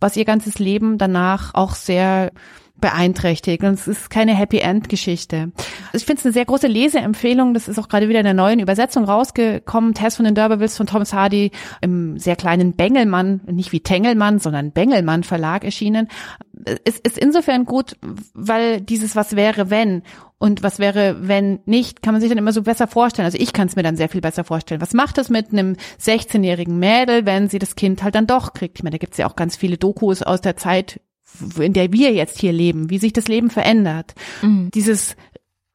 [0.00, 2.32] was ihr ganzes Leben danach auch sehr
[2.80, 3.62] beeinträchtigt.
[3.62, 5.52] Und es ist keine Happy End Geschichte.
[5.92, 7.54] Ich finde es eine sehr große Leseempfehlung.
[7.54, 9.94] Das ist auch gerade wieder in der neuen Übersetzung rausgekommen.
[9.94, 14.72] Tess von den D'Urbervilles von Thomas Hardy im sehr kleinen Bengelmann, nicht wie Tengelmann, sondern
[14.72, 16.08] Bengelmann Verlag erschienen.
[16.84, 17.96] Es ist insofern gut,
[18.34, 20.02] weil dieses Was wäre, wenn
[20.42, 23.26] und was wäre, wenn nicht, kann man sich dann immer so besser vorstellen.
[23.26, 24.80] Also ich kann es mir dann sehr viel besser vorstellen.
[24.80, 28.78] Was macht es mit einem 16-jährigen Mädel, wenn sie das Kind halt dann doch kriegt?
[28.78, 31.00] Ich meine, da gibt es ja auch ganz viele Dokus aus der Zeit,
[31.58, 34.14] in der wir jetzt hier leben, wie sich das Leben verändert.
[34.42, 35.16] Dieses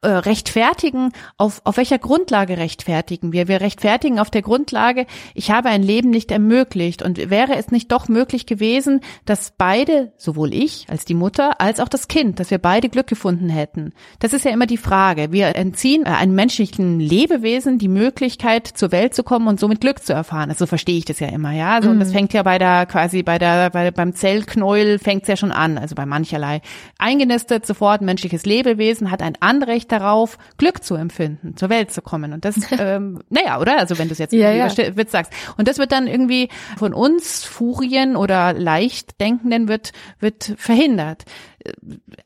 [0.06, 3.48] äh, rechtfertigen, auf, auf welcher Grundlage rechtfertigen wir?
[3.48, 7.02] Wir rechtfertigen auf der Grundlage, ich habe ein Leben nicht ermöglicht.
[7.02, 11.80] Und wäre es nicht doch möglich gewesen, dass beide, sowohl ich als die Mutter, als
[11.80, 13.92] auch das Kind, dass wir beide Glück gefunden hätten?
[14.20, 15.32] Das ist ja immer die Frage.
[15.32, 20.04] Wir entziehen äh, einem menschlichen Lebewesen die Möglichkeit, zur Welt zu kommen und somit Glück
[20.04, 20.50] zu erfahren.
[20.50, 21.74] Also so verstehe ich das ja immer, ja.
[21.74, 25.28] Also, Und das fängt ja bei der, quasi bei der, bei, beim Zellknäuel fängt es
[25.28, 26.60] ja schon an, also bei mancherlei.
[26.98, 32.32] Eingenistet sofort menschliches Lebewesen, hat ein Anrecht darauf, Glück zu empfinden, zur Welt zu kommen.
[32.32, 33.78] Und das, ähm, naja, oder?
[33.78, 34.68] Also wenn du es jetzt ja, ja.
[34.96, 35.32] Witz sagst.
[35.56, 41.24] Und das wird dann irgendwie von uns Furien oder Leichtdenkenden wird, wird verhindert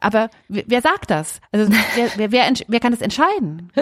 [0.01, 1.41] aber wer sagt das?
[1.53, 1.71] Also
[2.17, 3.71] wer, wer, wer, kann das entscheiden?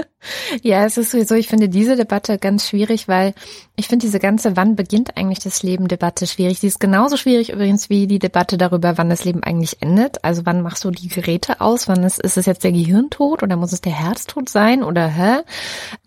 [0.63, 3.35] Ja, es ist sowieso, ich finde diese Debatte ganz schwierig, weil
[3.77, 6.59] ich finde diese ganze Wann beginnt eigentlich das Leben Debatte schwierig.
[6.59, 10.25] Die ist genauso schwierig übrigens wie die Debatte darüber, wann das Leben eigentlich endet.
[10.25, 11.87] Also wann machst du die Geräte aus?
[11.87, 15.43] Wann ist, ist es jetzt der Gehirntod oder muss es der Herztod sein oder hä?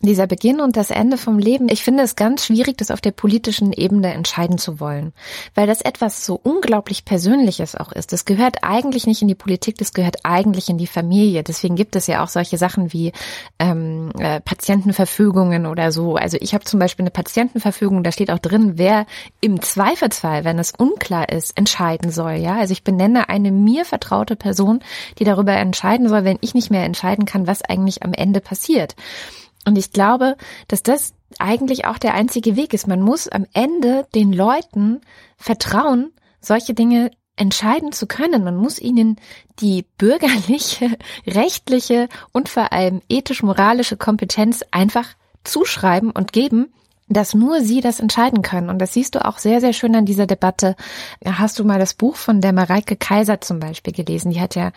[0.01, 1.69] Dieser Beginn und das Ende vom Leben.
[1.69, 5.13] Ich finde es ganz schwierig, das auf der politischen Ebene entscheiden zu wollen,
[5.55, 8.11] weil das etwas so unglaublich Persönliches auch ist.
[8.11, 11.41] Das gehört eigentlich nicht in die Politik, das gehört eigentlich in die Familie.
[11.41, 13.11] Deswegen gibt es ja auch solche Sachen wie
[13.57, 16.15] ähm, äh, Patientenverfügungen oder so.
[16.15, 19.07] Also ich habe zum Beispiel eine Patientenverfügung, da steht auch drin, wer
[19.39, 22.33] im Zweifelsfall, wenn es unklar ist, entscheiden soll.
[22.33, 24.81] Ja, also ich benenne eine mir vertraute Person,
[25.17, 28.95] die darüber entscheiden soll, wenn ich nicht mehr entscheiden kann, was eigentlich am Ende passiert.
[29.65, 32.87] Und ich glaube, dass das eigentlich auch der einzige Weg ist.
[32.87, 35.01] Man muss am Ende den Leuten
[35.37, 38.43] vertrauen, solche Dinge entscheiden zu können.
[38.43, 39.17] Man muss ihnen
[39.59, 45.07] die bürgerliche, rechtliche und vor allem ethisch-moralische Kompetenz einfach
[45.43, 46.73] zuschreiben und geben,
[47.13, 48.69] dass nur sie das entscheiden können.
[48.69, 50.75] Und das siehst du auch sehr, sehr schön an dieser Debatte.
[51.25, 54.31] Hast du mal das Buch von der Mareike Kaiser zum Beispiel gelesen?
[54.31, 54.71] Die hat ja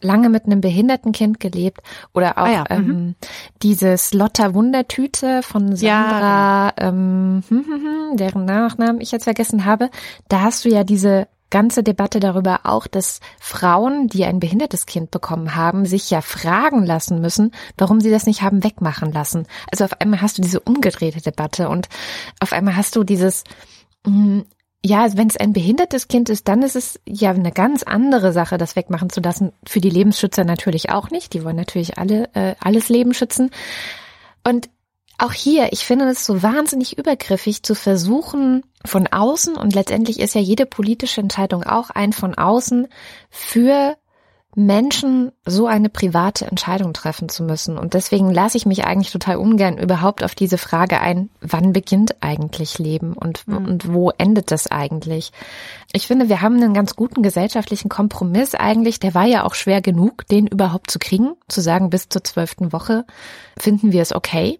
[0.00, 1.80] lange mit einem behinderten Kind gelebt.
[2.14, 3.14] Oder auch ah ja, ähm, mhm.
[3.62, 6.88] dieses Lotta Wundertüte von Sandra, ja, genau.
[6.88, 9.90] ähm, hm, hm, hm, deren Nachnamen ich jetzt vergessen habe.
[10.28, 15.10] Da hast du ja diese ganze Debatte darüber auch, dass Frauen, die ein behindertes Kind
[15.10, 19.46] bekommen haben, sich ja fragen lassen müssen, warum sie das nicht haben wegmachen lassen.
[19.70, 21.88] Also auf einmal hast du diese umgedrehte Debatte und
[22.40, 23.44] auf einmal hast du dieses,
[24.06, 24.40] mm,
[24.84, 28.56] ja, wenn es ein behindertes Kind ist, dann ist es ja eine ganz andere Sache,
[28.56, 29.52] das wegmachen zu lassen.
[29.66, 31.34] Für die Lebensschützer natürlich auch nicht.
[31.34, 33.50] Die wollen natürlich alle äh, alles Leben schützen.
[34.42, 34.70] Und
[35.22, 40.34] auch hier, ich finde es so wahnsinnig übergriffig zu versuchen, von außen, und letztendlich ist
[40.34, 42.88] ja jede politische Entscheidung auch ein von außen,
[43.28, 43.96] für
[44.56, 47.78] Menschen so eine private Entscheidung treffen zu müssen.
[47.78, 52.20] Und deswegen lasse ich mich eigentlich total ungern überhaupt auf diese Frage ein, wann beginnt
[52.20, 53.56] eigentlich Leben und, mhm.
[53.56, 55.30] und wo endet das eigentlich?
[55.92, 58.98] Ich finde, wir haben einen ganz guten gesellschaftlichen Kompromiss eigentlich.
[58.98, 62.72] Der war ja auch schwer genug, den überhaupt zu kriegen, zu sagen, bis zur zwölften
[62.72, 63.04] Woche
[63.56, 64.58] finden wir es okay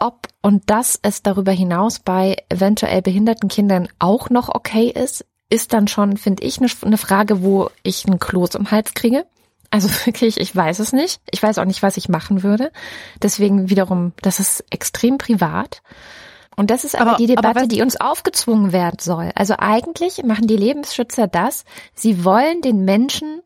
[0.00, 5.72] ob und dass es darüber hinaus bei eventuell behinderten Kindern auch noch okay ist, ist
[5.72, 9.26] dann schon, finde ich, eine Frage, wo ich einen Kloß im Hals kriege.
[9.70, 11.20] Also wirklich, ich weiß es nicht.
[11.30, 12.72] Ich weiß auch nicht, was ich machen würde.
[13.22, 15.82] Deswegen wiederum, das ist extrem privat.
[16.56, 19.30] Und das ist aber, aber die Debatte, aber die uns aufgezwungen werden soll.
[19.34, 21.64] Also eigentlich machen die Lebensschützer das,
[21.94, 23.40] sie wollen den Menschen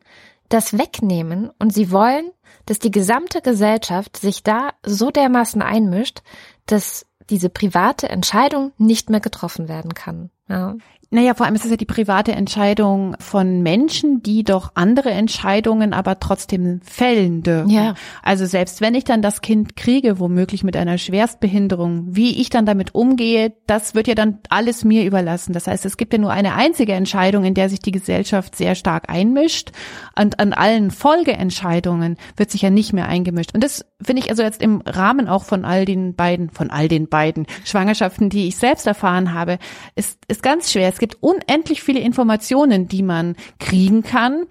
[0.49, 2.31] das wegnehmen und sie wollen
[2.65, 6.21] dass die gesamte Gesellschaft sich da so dermaßen einmischt,
[6.65, 10.29] dass diese private Entscheidung nicht mehr getroffen werden kann.
[10.47, 10.75] Ja.
[11.11, 15.93] Naja, vor allem ist es ja die private Entscheidung von Menschen, die doch andere Entscheidungen
[15.93, 17.69] aber trotzdem fällen dürfen.
[17.69, 17.93] Ja.
[18.23, 22.65] Also selbst wenn ich dann das Kind kriege, womöglich mit einer Schwerstbehinderung, wie ich dann
[22.65, 25.53] damit umgehe, das wird ja dann alles mir überlassen.
[25.53, 28.75] Das heißt, es gibt ja nur eine einzige Entscheidung, in der sich die Gesellschaft sehr
[28.75, 29.71] stark einmischt.
[30.19, 33.53] Und an allen Folgeentscheidungen wird sich ja nicht mehr eingemischt.
[33.53, 36.87] Und das finde ich also jetzt im Rahmen auch von all den beiden, von all
[36.87, 39.59] den beiden Schwangerschaften, die ich selbst erfahren habe,
[39.95, 40.89] ist, ist ganz schwer.
[40.89, 44.45] Es gibt unendlich viele Informationen, die man kriegen kann.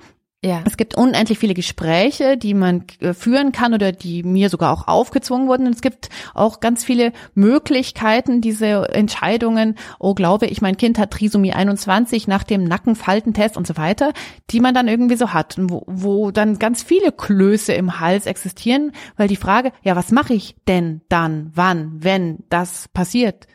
[0.44, 0.62] Ja.
[0.66, 4.86] Es gibt unendlich viele Gespräche, die man äh, führen kann oder die mir sogar auch
[4.86, 5.66] aufgezwungen wurden.
[5.66, 11.12] Und es gibt auch ganz viele Möglichkeiten, diese Entscheidungen, oh, glaube ich, mein Kind hat
[11.12, 14.12] Trisomie 21 nach dem Nackenfaltentest und so weiter,
[14.50, 18.92] die man dann irgendwie so hat, wo, wo dann ganz viele Klöße im Hals existieren,
[19.16, 23.46] weil die Frage, ja, was mache ich denn dann, wann, wenn das passiert,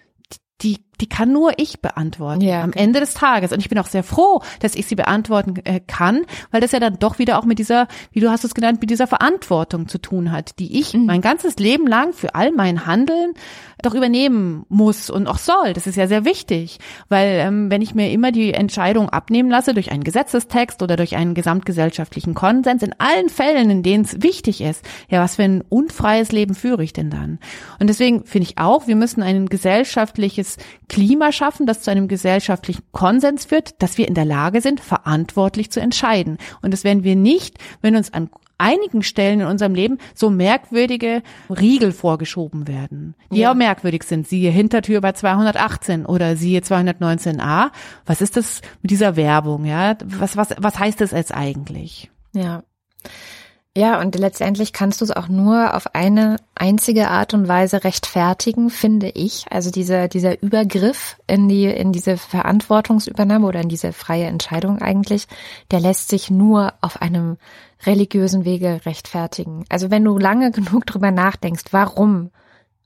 [0.61, 2.61] die die kann nur ich beantworten ja.
[2.61, 3.51] am Ende des Tages.
[3.51, 6.79] Und ich bin auch sehr froh, dass ich sie beantworten äh, kann, weil das ja
[6.79, 9.97] dann doch wieder auch mit dieser, wie du hast es genannt, mit dieser Verantwortung zu
[9.97, 11.05] tun hat, die ich mhm.
[11.05, 13.33] mein ganzes Leben lang für all mein Handeln
[13.81, 15.73] doch übernehmen muss und auch soll.
[15.73, 19.73] Das ist ja sehr wichtig, weil ähm, wenn ich mir immer die Entscheidung abnehmen lasse
[19.73, 24.61] durch einen Gesetzestext oder durch einen gesamtgesellschaftlichen Konsens, in allen Fällen, in denen es wichtig
[24.61, 27.39] ist, ja, was für ein unfreies Leben führe ich denn dann?
[27.79, 30.57] Und deswegen finde ich auch, wir müssen ein gesellschaftliches
[30.89, 35.71] Klima schaffen, das zu einem gesellschaftlichen Konsens führt, dass wir in der Lage sind, verantwortlich
[35.71, 36.37] zu entscheiden.
[36.61, 41.23] Und das werden wir nicht, wenn uns an einigen Stellen in unserem Leben so merkwürdige
[41.49, 43.51] Riegel vorgeschoben werden, die ja.
[43.51, 44.27] auch merkwürdig sind.
[44.27, 47.71] Siehe Hintertür bei 218 oder siehe 219a.
[48.05, 49.65] Was ist das mit dieser Werbung?
[49.65, 52.11] Ja, was, was, was heißt das jetzt eigentlich?
[52.33, 52.63] Ja.
[53.79, 58.69] Ja, und letztendlich kannst du es auch nur auf eine einzige Art und Weise rechtfertigen,
[58.69, 59.45] finde ich.
[59.51, 65.29] Also dieser, dieser Übergriff in die, in diese Verantwortungsübernahme oder in diese freie Entscheidung eigentlich,
[65.71, 67.37] der lässt sich nur auf einem
[67.85, 69.63] religiösen Wege rechtfertigen.
[69.69, 72.31] Also wenn du lange genug drüber nachdenkst, warum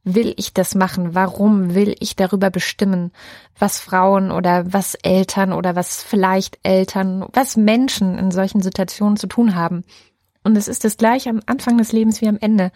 [0.03, 1.15] will ich das machen?
[1.15, 3.12] Warum will ich darüber bestimmen,
[3.58, 9.25] was Frauen oder was Eltern oder was vielleicht Eltern, was Menschen in solchen Situationen zu
[9.25, 9.84] tun haben?
[10.43, 12.71] Und es ist das gleiche am Anfang des Lebens wie am Ende.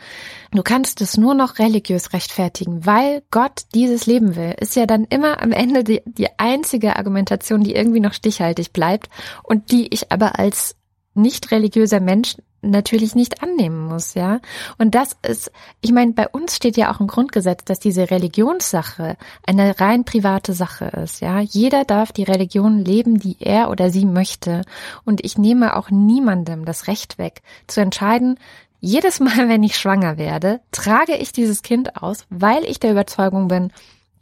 [0.51, 4.55] Du kannst es nur noch religiös rechtfertigen, weil Gott dieses Leben will.
[4.59, 9.09] Ist ja dann immer am Ende die, die einzige Argumentation, die irgendwie noch stichhaltig bleibt
[9.43, 10.75] und die ich aber als
[11.13, 14.39] nicht religiöser Mensch natürlich nicht annehmen muss, ja.
[14.77, 19.17] Und das ist, ich meine, bei uns steht ja auch im Grundgesetz, dass diese Religionssache
[19.45, 21.39] eine rein private Sache ist, ja.
[21.39, 24.63] Jeder darf die Religion leben, die er oder sie möchte.
[25.05, 28.39] Und ich nehme auch niemandem das Recht weg, zu entscheiden,
[28.79, 33.47] jedes Mal, wenn ich schwanger werde, trage ich dieses Kind aus, weil ich der Überzeugung
[33.47, 33.71] bin,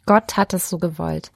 [0.05, 1.31] Gott hat es so gewollt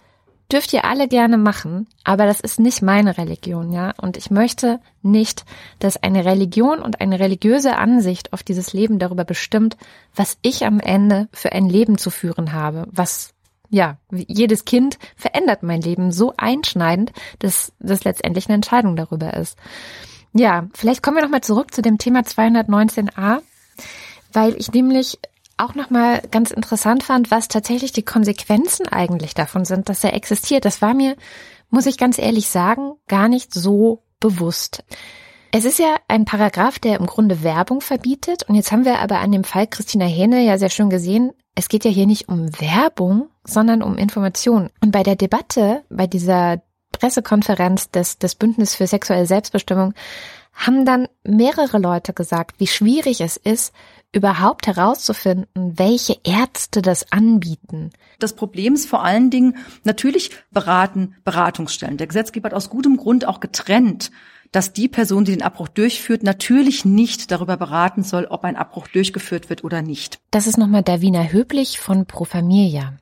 [0.52, 3.94] dürft ihr alle gerne machen, aber das ist nicht meine Religion, ja.
[4.02, 5.46] Und ich möchte nicht,
[5.80, 9.78] dass eine Religion und eine religiöse Ansicht auf dieses Leben darüber bestimmt,
[10.16, 13.34] was ich am Ende für ein Leben zu führen habe, was
[13.70, 19.58] ja, jedes Kind verändert mein Leben so einschneidend, dass das letztendlich eine Entscheidung darüber ist.
[20.34, 23.42] Ja, vielleicht kommen wir nochmal zurück zu dem Thema 219a,
[24.34, 25.20] weil ich nämlich
[25.60, 30.66] auch nochmal ganz interessant fand, was tatsächlich die Konsequenzen eigentlich davon sind, dass er existiert.
[30.66, 31.16] Das war mir,
[31.70, 34.84] muss ich ganz ehrlich sagen, gar nicht so bewusst.
[35.52, 38.44] Es ist ja ein Paragraph, der im Grunde Werbung verbietet.
[38.48, 41.68] Und jetzt haben wir aber an dem Fall Christina Hähne ja sehr schön gesehen, es
[41.68, 44.70] geht ja hier nicht um Werbung, sondern um Information.
[44.82, 49.94] Und bei der Debatte, bei dieser Pressekonferenz des, des Bündnis für sexuelle Selbstbestimmung,
[50.60, 53.74] haben dann mehrere Leute gesagt, wie schwierig es ist,
[54.12, 57.92] überhaupt herauszufinden, welche Ärzte das anbieten?
[58.20, 61.98] Das Problem ist vor allen Dingen, natürlich beraten Beratungsstellen.
[61.98, 64.12] Der Gesetzgeber hat aus gutem Grund auch getrennt,
[64.52, 68.88] dass die Person, die den Abbruch durchführt, natürlich nicht darüber beraten soll, ob ein Abbruch
[68.88, 70.20] durchgeführt wird oder nicht.
[70.32, 72.98] Das ist nochmal Davina Höblich von Pro Familia.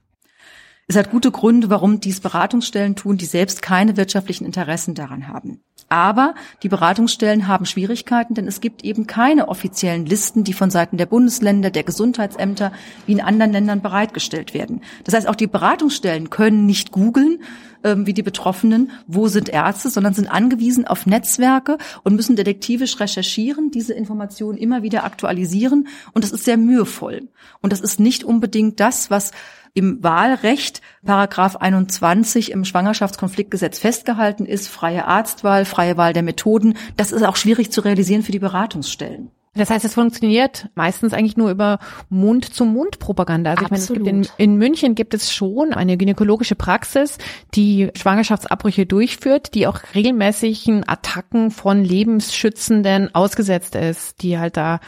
[0.88, 5.62] Es hat gute Gründe, warum dies Beratungsstellen tun, die selbst keine wirtschaftlichen Interessen daran haben.
[5.90, 10.98] Aber die Beratungsstellen haben Schwierigkeiten, denn es gibt eben keine offiziellen Listen, die von Seiten
[10.98, 12.74] der Bundesländer, der Gesundheitsämter
[13.06, 14.82] wie in anderen Ländern bereitgestellt werden.
[15.06, 17.40] Das heißt, auch die Beratungsstellen können nicht googeln,
[17.84, 23.72] wie die Betroffenen, wo sind Ärzte, sondern sind angewiesen auf Netzwerke und müssen detektivisch recherchieren,
[23.72, 25.88] diese Informationen immer wieder aktualisieren.
[26.14, 27.30] Und das ist sehr mühevoll.
[27.62, 29.32] Und das ist nicht unbedingt das, was
[29.74, 36.76] im Wahlrecht Paragraph 21 im Schwangerschaftskonfliktgesetz festgehalten ist, freie Arztwahl, freie Wahl der Methoden.
[36.96, 39.30] Das ist auch schwierig zu realisieren für die Beratungsstellen.
[39.58, 43.52] Das heißt, es funktioniert meistens eigentlich nur über Mund-zu-Mund-Propaganda.
[43.52, 44.08] Also Absolut.
[44.08, 47.18] ich meine, in, in, München gibt es schon eine gynäkologische Praxis,
[47.56, 54.80] die Schwangerschaftsabbrüche durchführt, die auch regelmäßigen Attacken von Lebensschützenden ausgesetzt ist, die halt da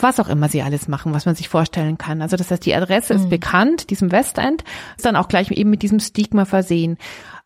[0.00, 2.22] was auch immer sie alles machen, was man sich vorstellen kann.
[2.22, 3.20] Also das heißt, die Adresse mhm.
[3.20, 4.64] ist bekannt, diesem Westend,
[4.96, 6.96] ist dann auch gleich eben mit diesem Stigma versehen.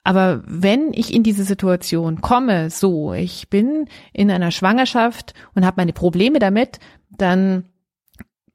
[0.05, 5.81] Aber wenn ich in diese Situation komme, so, ich bin in einer Schwangerschaft und habe
[5.81, 6.79] meine Probleme damit,
[7.11, 7.65] dann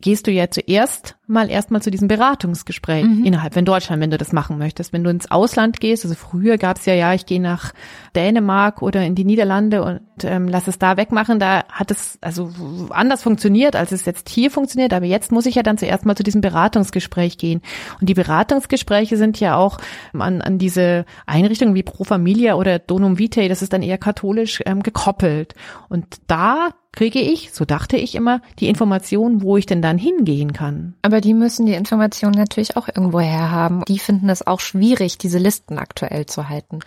[0.04, 3.24] gehst du ja zuerst mal erstmal zu diesem Beratungsgespräch mhm.
[3.24, 4.92] innerhalb von Deutschland, wenn du das machen möchtest.
[4.92, 7.72] Wenn du ins Ausland gehst, also früher gab es ja, ja, ich gehe nach
[8.14, 12.52] Dänemark oder in die Niederlande und ähm, lass es da wegmachen, da hat es also
[12.90, 14.92] anders funktioniert, als es jetzt hier funktioniert.
[14.92, 17.62] Aber jetzt muss ich ja dann zuerst mal zu diesem Beratungsgespräch gehen.
[18.02, 19.78] Und die Beratungsgespräche sind ja auch
[20.12, 24.62] an, an diese Einrichtungen wie Pro Familia oder Donum Vitae, das ist dann eher katholisch
[24.66, 25.56] ähm, gekoppelt.
[25.88, 30.54] Und da kriege ich, so dachte ich immer, die Information, wo ich denn dann hingehen
[30.54, 30.94] kann.
[31.02, 33.84] Aber die müssen die Informationen natürlich auch irgendwo herhaben.
[33.88, 36.80] Die finden es auch schwierig, diese Listen aktuell zu halten.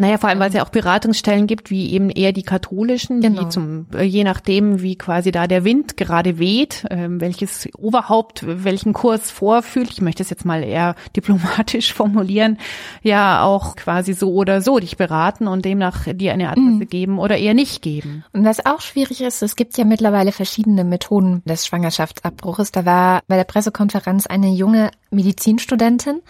[0.00, 3.44] Naja, vor allem, weil es ja auch Beratungsstellen gibt, wie eben eher die katholischen, genau.
[3.44, 8.44] die zum, äh, je nachdem, wie quasi da der Wind gerade weht, äh, welches Oberhaupt
[8.44, 12.58] welchen Kurs vorfühlt, ich möchte es jetzt mal eher diplomatisch formulieren,
[13.02, 16.88] ja auch quasi so oder so dich beraten und demnach dir eine Adresse mhm.
[16.88, 18.24] geben oder eher nicht geben.
[18.32, 22.72] Und was auch schwierig ist, ist es gibt ja mittlerweile verschiedene Methoden des Schwangerschaftsabbruches.
[22.72, 26.20] Da war bei der Pressekonferenz eine junge Medizinstudentin,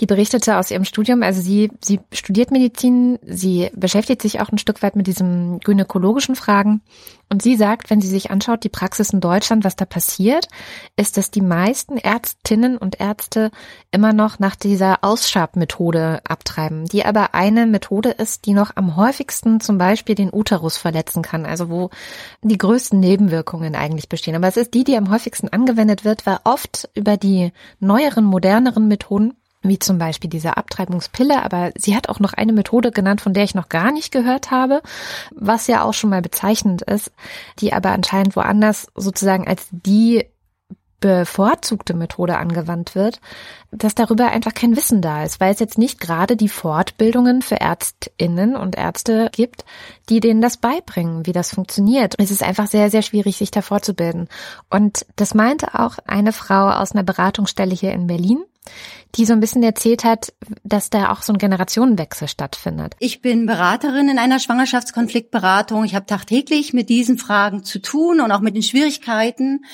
[0.00, 4.58] die berichtete aus ihrem Studium, also sie, sie studiert Medizin, sie beschäftigt sich auch ein
[4.58, 6.82] Stück weit mit diesen gynäkologischen Fragen
[7.32, 10.48] und sie sagt, wenn sie sich anschaut, die Praxis in Deutschland, was da passiert,
[10.96, 13.52] ist, dass die meisten Ärztinnen und Ärzte
[13.92, 19.60] immer noch nach dieser Ausschabmethode abtreiben, die aber eine Methode ist, die noch am häufigsten
[19.60, 21.90] zum Beispiel den Uterus verletzen kann, also wo
[22.42, 24.34] die größten Nebenwirkungen eigentlich bestehen.
[24.34, 28.88] Aber es ist die, die am häufigsten angewendet wird, weil oft über die neueren, moderneren
[28.88, 33.34] Methoden wie zum Beispiel diese Abtreibungspille, aber sie hat auch noch eine Methode genannt, von
[33.34, 34.80] der ich noch gar nicht gehört habe,
[35.34, 37.12] was ja auch schon mal bezeichnend ist,
[37.58, 40.24] die aber anscheinend woanders sozusagen als die
[41.00, 43.20] bevorzugte Methode angewandt wird,
[43.72, 47.60] dass darüber einfach kein Wissen da ist, weil es jetzt nicht gerade die Fortbildungen für
[47.60, 49.64] Ärztinnen und Ärzte gibt,
[50.08, 52.14] die denen das beibringen, wie das funktioniert.
[52.18, 54.28] Es ist einfach sehr, sehr schwierig, sich da fortzubilden.
[54.68, 58.44] Und das meinte auch eine Frau aus einer Beratungsstelle hier in Berlin,
[59.16, 60.32] die so ein bisschen erzählt hat,
[60.62, 62.94] dass da auch so ein Generationenwechsel stattfindet.
[63.00, 65.84] Ich bin Beraterin in einer Schwangerschaftskonfliktberatung.
[65.84, 69.64] Ich habe tagtäglich mit diesen Fragen zu tun und auch mit den Schwierigkeiten,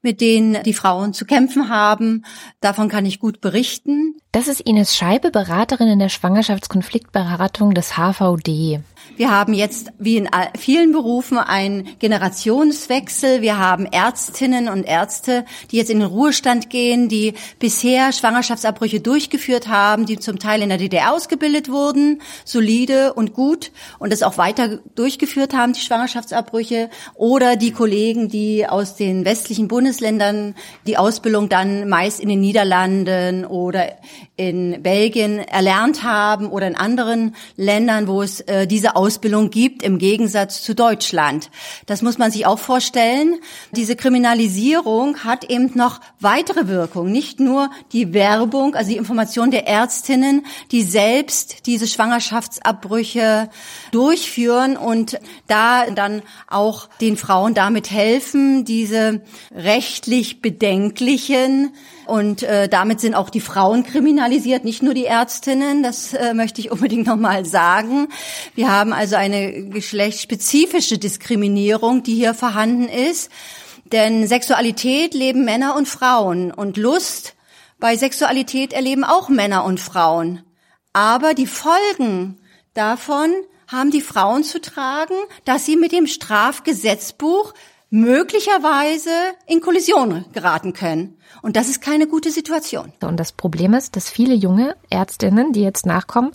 [0.00, 2.24] mit denen die Frauen zu kämpfen haben.
[2.60, 4.14] Davon kann ich gut berichten.
[4.32, 8.80] Das ist Ines Scheibe, Beraterin in der Schwangerschaftskonfliktberatung des HVD.
[9.16, 10.28] Wir haben jetzt, wie in
[10.58, 13.40] vielen Berufen, einen Generationswechsel.
[13.40, 19.68] Wir haben Ärztinnen und Ärzte, die jetzt in den Ruhestand gehen, die bisher Schwangerschaftsabbrüche durchgeführt
[19.68, 24.36] haben, die zum Teil in der DDR ausgebildet wurden, solide und gut und das auch
[24.38, 26.90] weiter durchgeführt haben, die Schwangerschaftsabbrüche.
[27.14, 30.54] Oder die Kollegen, die aus den westlichen Bundesländern
[30.86, 33.96] die Ausbildung dann meist in den Niederlanden oder
[34.36, 39.98] in Belgien erlernt haben oder in anderen Ländern, wo es äh, diese Ausbildung gibt, im
[39.98, 41.50] Gegensatz zu Deutschland.
[41.86, 43.38] Das muss man sich auch vorstellen.
[43.72, 49.68] Diese Kriminalisierung hat eben noch weitere Wirkung, nicht nur die Werbung, also die Information der
[49.68, 53.50] Ärztinnen, die selbst diese Schwangerschaftsabbrüche
[53.92, 59.22] durchführen und da dann auch den Frauen damit helfen, diese
[59.54, 61.72] rechtlich bedenklichen
[62.06, 65.82] und äh, damit sind auch die Frauen kriminalisiert, nicht nur die Ärztinnen.
[65.82, 68.08] Das äh, möchte ich unbedingt nochmal sagen.
[68.54, 73.30] Wir haben also eine geschlechtsspezifische Diskriminierung, die hier vorhanden ist.
[73.92, 77.34] Denn Sexualität leben Männer und Frauen und Lust
[77.78, 80.42] bei Sexualität erleben auch Männer und Frauen.
[80.92, 82.38] Aber die Folgen
[82.74, 83.32] davon
[83.68, 87.52] haben die Frauen zu tragen, dass sie mit dem Strafgesetzbuch
[87.90, 89.10] möglicherweise
[89.46, 91.16] in Kollision geraten können.
[91.42, 92.92] Und das ist keine gute Situation.
[93.00, 96.32] Und das Problem ist, dass viele junge Ärztinnen, die jetzt nachkommen,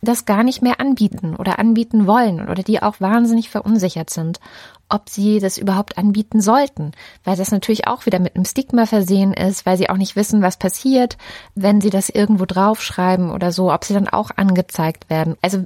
[0.00, 4.40] das gar nicht mehr anbieten oder anbieten wollen oder die auch wahnsinnig verunsichert sind,
[4.88, 6.92] ob sie das überhaupt anbieten sollten,
[7.24, 10.42] weil das natürlich auch wieder mit einem Stigma versehen ist, weil sie auch nicht wissen,
[10.42, 11.16] was passiert,
[11.54, 15.36] wenn sie das irgendwo draufschreiben oder so, ob sie dann auch angezeigt werden.
[15.40, 15.64] Also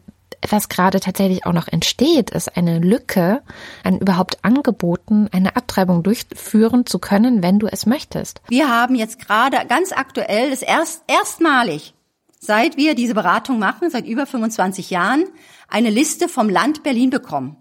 [0.51, 3.43] was gerade tatsächlich auch noch entsteht, ist eine Lücke
[3.85, 8.41] an überhaupt Angeboten, eine Abtreibung durchführen zu können, wenn du es möchtest.
[8.49, 11.95] Wir haben jetzt gerade ganz aktuell, das erst, erstmalig,
[12.39, 15.25] seit wir diese Beratung machen, seit über 25 Jahren,
[15.69, 17.57] eine Liste vom Land Berlin bekommen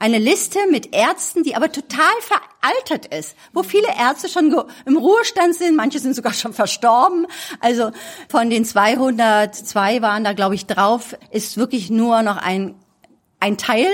[0.00, 4.52] eine Liste mit Ärzten, die aber total veraltet ist, wo viele Ärzte schon
[4.86, 7.26] im Ruhestand sind, manche sind sogar schon verstorben.
[7.60, 7.92] Also
[8.28, 12.74] von den 202 waren da, glaube ich, drauf, ist wirklich nur noch ein,
[13.40, 13.86] ein Teil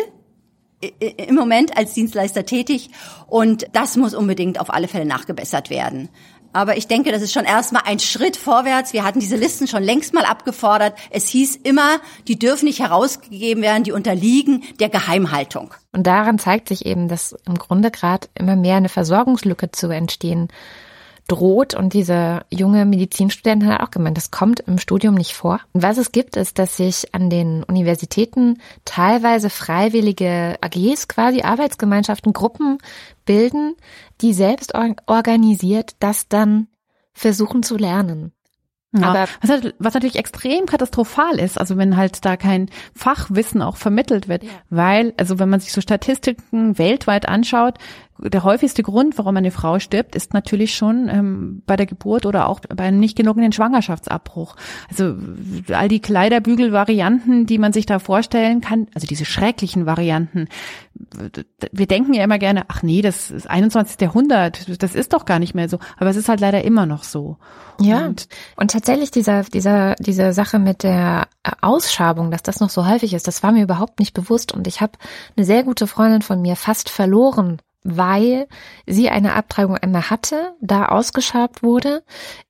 [0.80, 2.90] im Moment als Dienstleister tätig
[3.26, 6.08] und das muss unbedingt auf alle Fälle nachgebessert werden.
[6.56, 8.94] Aber ich denke, das ist schon erstmal ein Schritt vorwärts.
[8.94, 10.94] Wir hatten diese Listen schon längst mal abgefordert.
[11.10, 15.74] Es hieß immer, die dürfen nicht herausgegeben werden, die unterliegen der Geheimhaltung.
[15.92, 20.48] Und daran zeigt sich eben, dass im Grunde gerade immer mehr eine Versorgungslücke zu entstehen
[21.28, 21.74] droht.
[21.74, 25.60] Und diese junge Medizinstudentin hat auch gemeint, das kommt im Studium nicht vor.
[25.72, 32.32] Und was es gibt, ist, dass sich an den Universitäten teilweise freiwillige AGs, quasi Arbeitsgemeinschaften,
[32.32, 32.78] Gruppen
[33.24, 33.74] bilden,
[34.20, 34.74] die selbst
[35.06, 36.68] organisiert das dann
[37.12, 38.32] versuchen zu lernen.
[38.92, 43.76] Ja, Aber was, was, natürlich extrem katastrophal ist, also wenn halt da kein Fachwissen auch
[43.76, 44.50] vermittelt wird, ja.
[44.70, 47.78] weil, also wenn man sich so Statistiken weltweit anschaut,
[48.18, 52.48] der häufigste Grund, warum eine Frau stirbt, ist natürlich schon ähm, bei der Geburt oder
[52.48, 54.56] auch bei einem nicht genugenden Schwangerschaftsabbruch.
[54.88, 55.16] Also
[55.72, 60.48] all die Kleiderbügel-Varianten, die man sich da vorstellen kann, also diese schrecklichen Varianten.
[61.72, 64.00] Wir denken ja immer gerne, ach nee, das ist 21.
[64.00, 65.78] Jahrhundert, das ist doch gar nicht mehr so.
[65.98, 67.36] Aber es ist halt leider immer noch so.
[67.80, 68.06] Ja.
[68.06, 71.28] Und, und tatsächlich dieser, dieser, diese Sache mit der
[71.60, 74.52] Ausschabung, dass das noch so häufig ist, das war mir überhaupt nicht bewusst.
[74.52, 74.92] Und ich habe
[75.36, 78.48] eine sehr gute Freundin von mir fast verloren weil
[78.86, 82.02] sie eine Abtreibung einmal hatte, da ausgeschabt wurde,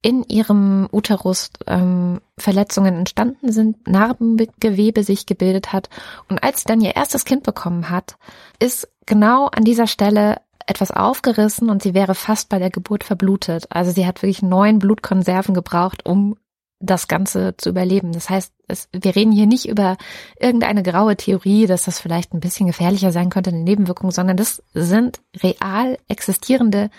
[0.03, 5.89] in ihrem Uterus ähm, Verletzungen entstanden sind, Narbengewebe sich gebildet hat
[6.29, 8.17] und als sie dann ihr erstes Kind bekommen hat,
[8.59, 13.67] ist genau an dieser Stelle etwas aufgerissen und sie wäre fast bei der Geburt verblutet.
[13.71, 16.37] Also sie hat wirklich neun Blutkonserven gebraucht, um
[16.79, 18.13] das Ganze zu überleben.
[18.13, 19.97] Das heißt, es, wir reden hier nicht über
[20.39, 24.63] irgendeine graue Theorie, dass das vielleicht ein bisschen gefährlicher sein könnte, eine Nebenwirkung, sondern das
[24.75, 26.91] sind real existierende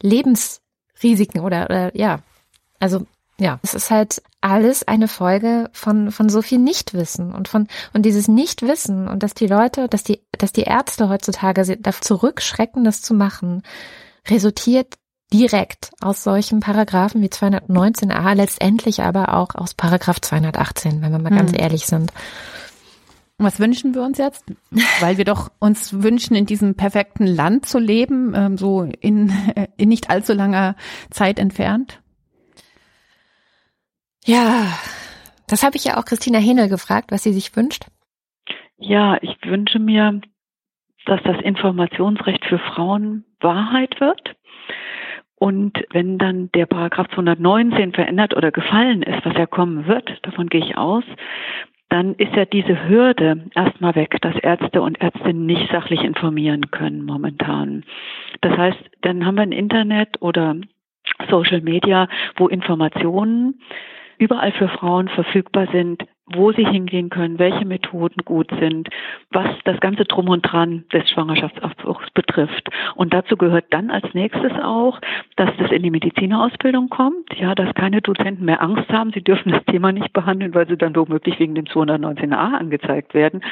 [0.00, 2.20] Lebensrisiken oder, oder ja,
[2.78, 3.06] also
[3.38, 8.06] ja, es ist halt alles eine Folge von von so viel Nichtwissen und von und
[8.06, 13.02] dieses Nichtwissen und dass die Leute, dass die dass die Ärzte heutzutage da zurückschrecken, das
[13.02, 13.62] zu machen,
[14.28, 14.94] resultiert
[15.32, 21.30] direkt aus solchen Paragraphen wie 219a, letztendlich aber auch aus Paragraph 218, wenn wir mal
[21.30, 21.36] hm.
[21.36, 22.12] ganz ehrlich sind.
[23.38, 24.46] Was wünschen wir uns jetzt?
[25.00, 29.30] Weil wir doch uns wünschen, in diesem perfekten Land zu leben, ähm, so in,
[29.76, 30.74] in nicht allzu langer
[31.10, 32.00] Zeit entfernt?
[34.24, 34.66] Ja,
[35.48, 37.84] das habe ich ja auch Christina Henel gefragt, was sie sich wünscht.
[38.78, 40.20] Ja, ich wünsche mir,
[41.04, 44.35] dass das Informationsrecht für Frauen Wahrheit wird
[45.38, 50.48] und wenn dann der Paragraph 219 verändert oder gefallen ist, was ja kommen wird, davon
[50.48, 51.04] gehe ich aus,
[51.88, 57.04] dann ist ja diese Hürde erstmal weg, dass Ärzte und Ärztinnen nicht sachlich informieren können
[57.04, 57.84] momentan.
[58.40, 60.56] Das heißt, dann haben wir ein Internet oder
[61.30, 63.60] Social Media, wo Informationen
[64.18, 68.88] überall für Frauen verfügbar sind, wo sie hingehen können, welche Methoden gut sind,
[69.30, 72.68] was das ganze Drum und Dran des Schwangerschaftsabbruchs betrifft.
[72.96, 75.00] Und dazu gehört dann als nächstes auch,
[75.36, 79.52] dass das in die Medizinerausbildung kommt, ja, dass keine Dozenten mehr Angst haben, sie dürfen
[79.52, 83.42] das Thema nicht behandeln, weil sie dann womöglich wegen dem 219a angezeigt werden.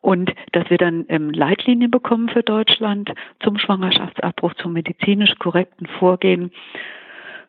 [0.00, 3.10] Und dass wir dann ähm, Leitlinien bekommen für Deutschland
[3.42, 6.52] zum Schwangerschaftsabbruch, zum medizinisch korrekten Vorgehen.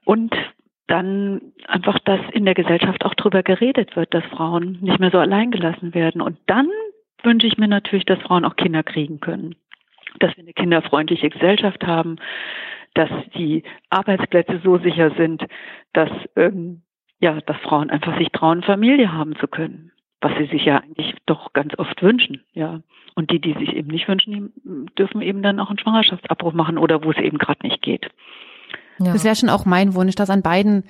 [0.06, 0.34] Und
[0.88, 5.18] dann einfach, dass in der Gesellschaft auch darüber geredet wird, dass Frauen nicht mehr so
[5.18, 6.22] allein gelassen werden.
[6.22, 6.70] Und dann
[7.24, 9.56] wünsche ich mir natürlich, dass Frauen auch Kinder kriegen können,
[10.20, 12.18] dass wir eine kinderfreundliche Gesellschaft haben,
[12.94, 15.44] dass die Arbeitsplätze so sicher sind,
[15.94, 16.84] dass ähm,
[17.20, 21.16] ja, dass Frauen einfach sich trauen, Familie haben zu können, was sie sich ja eigentlich
[21.26, 22.82] doch ganz oft wünschen, ja.
[23.16, 24.54] Und die, die sich eben nicht wünschen,
[24.98, 28.10] dürfen eben dann auch einen Schwangerschaftsabbruch machen oder wo es eben gerade nicht geht.
[29.00, 29.14] Ja.
[29.14, 30.84] Das wäre schon auch mein Wunsch, dass an beiden,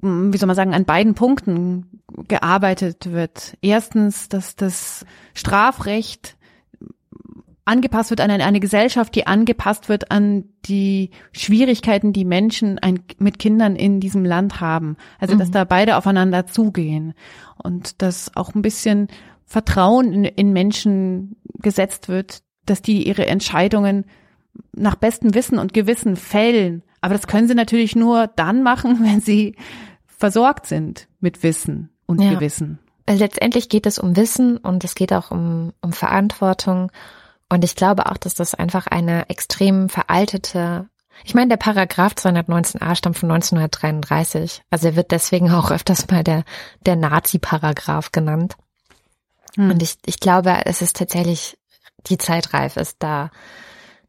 [0.00, 3.56] wie soll man sagen, an beiden Punkten gearbeitet wird.
[3.60, 5.04] Erstens, dass das
[5.34, 6.36] Strafrecht
[7.64, 13.00] angepasst wird an eine, eine, Gesellschaft, die angepasst wird an die Schwierigkeiten, die Menschen ein,
[13.18, 14.96] mit Kindern in diesem Land haben.
[15.20, 15.52] Also, dass mhm.
[15.52, 17.14] da beide aufeinander zugehen
[17.62, 19.08] und dass auch ein bisschen
[19.44, 24.04] Vertrauen in, in Menschen gesetzt wird, dass die ihre Entscheidungen
[24.72, 29.20] nach bestem Wissen und Gewissen fällen aber das können sie natürlich nur dann machen, wenn
[29.20, 29.56] sie
[30.06, 32.30] versorgt sind mit Wissen und ja.
[32.34, 32.78] Gewissen.
[33.08, 36.92] Letztendlich geht es um Wissen und es geht auch um, um Verantwortung.
[37.48, 40.88] Und ich glaube auch, dass das einfach eine extrem veraltete
[41.22, 44.62] ich meine, der Paragraph 219a stammt von 1933.
[44.70, 46.44] Also er wird deswegen auch öfters mal der,
[46.86, 48.56] der Nazi-Paragraph genannt.
[49.54, 49.70] Hm.
[49.70, 51.58] Und ich, ich glaube, es ist tatsächlich
[52.06, 53.30] die Zeit reif ist, da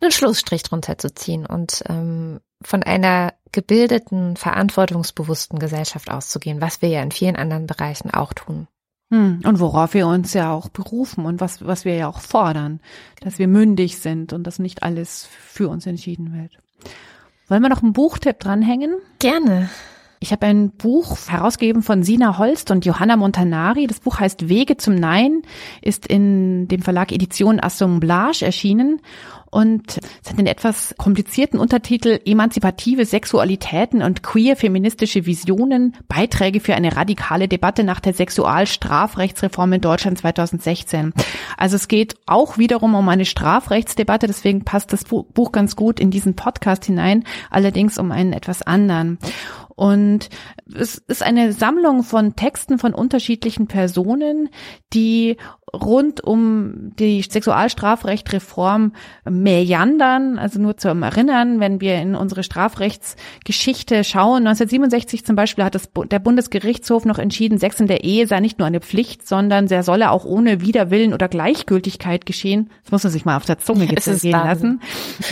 [0.01, 6.89] einen Schlussstrich drunter zu ziehen und ähm, von einer gebildeten, verantwortungsbewussten Gesellschaft auszugehen, was wir
[6.89, 8.67] ja in vielen anderen Bereichen auch tun.
[9.11, 12.79] Hm, und worauf wir uns ja auch berufen und was, was wir ja auch fordern,
[13.19, 16.57] dass wir mündig sind und dass nicht alles für uns entschieden wird.
[17.49, 18.95] Wollen wir noch einen Buchtipp dranhängen?
[19.19, 19.69] Gerne.
[20.21, 23.87] Ich habe ein Buch herausgegeben von Sina Holst und Johanna Montanari.
[23.87, 25.41] Das Buch heißt Wege zum Nein,
[25.81, 29.01] ist in dem Verlag Edition Assemblage erschienen
[29.51, 36.73] und es hat den etwas komplizierten Untertitel Emanzipative Sexualitäten und queer feministische Visionen, Beiträge für
[36.73, 41.13] eine radikale Debatte nach der Sexualstrafrechtsreform in Deutschland 2016.
[41.57, 46.11] Also es geht auch wiederum um eine Strafrechtsdebatte, deswegen passt das Buch ganz gut in
[46.11, 49.19] diesen Podcast hinein, allerdings um einen etwas anderen.
[49.75, 50.29] Und
[50.75, 54.49] es ist eine Sammlung von Texten von unterschiedlichen Personen,
[54.93, 55.37] die
[55.73, 58.93] rund um die Sexualstrafrechtreform
[59.29, 60.37] meandern.
[60.37, 64.47] Also nur zum Erinnern, wenn wir in unsere Strafrechtsgeschichte schauen.
[64.47, 68.59] 1967 zum Beispiel hat das, der Bundesgerichtshof noch entschieden, Sex in der Ehe sei nicht
[68.59, 72.69] nur eine Pflicht, sondern der solle auch ohne Widerwillen oder Gleichgültigkeit geschehen.
[72.83, 74.81] Das muss man sich mal auf der Zunge gehen lassen.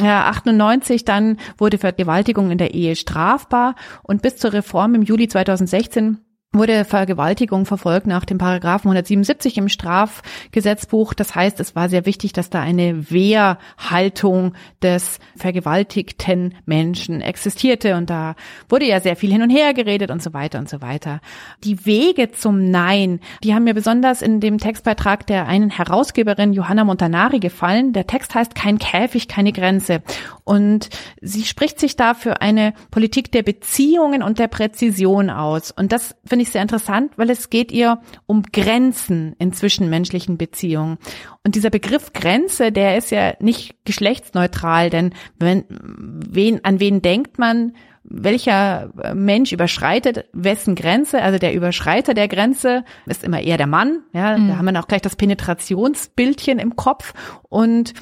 [0.02, 5.28] Ja, 98 dann wurde Vergewaltigung in der Ehe strafbar und bis zur Reform im Juli
[5.28, 6.20] 2016
[6.52, 11.14] wurde Vergewaltigung verfolgt nach dem Paragraphen 177 im Strafgesetzbuch.
[11.14, 17.96] Das heißt, es war sehr wichtig, dass da eine Wehrhaltung des vergewaltigten Menschen existierte.
[17.96, 18.36] Und da
[18.68, 21.22] wurde ja sehr viel hin und her geredet und so weiter und so weiter.
[21.64, 26.84] Die Wege zum Nein, die haben mir besonders in dem Textbeitrag der einen Herausgeberin Johanna
[26.84, 27.94] Montanari gefallen.
[27.94, 30.02] Der Text heißt Kein Käfig, keine Grenze.
[30.46, 30.90] Und
[31.22, 35.70] sie spricht sich da für eine Politik der Beziehungen und der Präzision aus.
[35.70, 40.98] Und das finde ich sehr interessant, weil es geht ihr um Grenzen in zwischenmenschlichen Beziehungen.
[41.44, 47.40] Und dieser Begriff Grenze, der ist ja nicht geschlechtsneutral, denn wenn, wen, an wen denkt
[47.40, 47.74] man,
[48.04, 54.04] welcher Mensch überschreitet wessen Grenze, also der Überschreiter der Grenze ist immer eher der Mann,
[54.14, 54.48] ja, mhm.
[54.48, 57.14] da haben wir auch gleich das Penetrationsbildchen im Kopf
[57.50, 57.94] und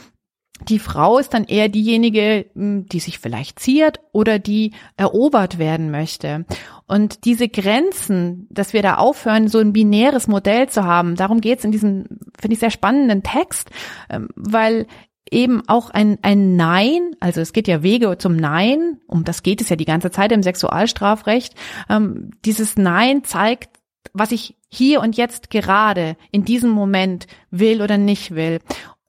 [0.68, 5.92] die Frau ist dann eher diejenige, hm, die sich vielleicht ziert oder die erobert werden
[5.92, 6.46] möchte.
[6.88, 11.64] Und diese Grenzen, dass wir da aufhören, so ein binäres Modell zu haben, darum geht's
[11.64, 12.06] in diesem,
[12.40, 13.70] finde ich, sehr spannenden Text,
[14.10, 14.88] ähm, weil
[15.30, 19.62] eben auch ein, ein Nein, also es geht ja Wege zum Nein, um das geht
[19.62, 21.54] es ja die ganze Zeit im Sexualstrafrecht,
[21.90, 23.70] ähm, dieses Nein zeigt,
[24.14, 28.60] was ich hier und jetzt gerade in diesem Moment will oder nicht will.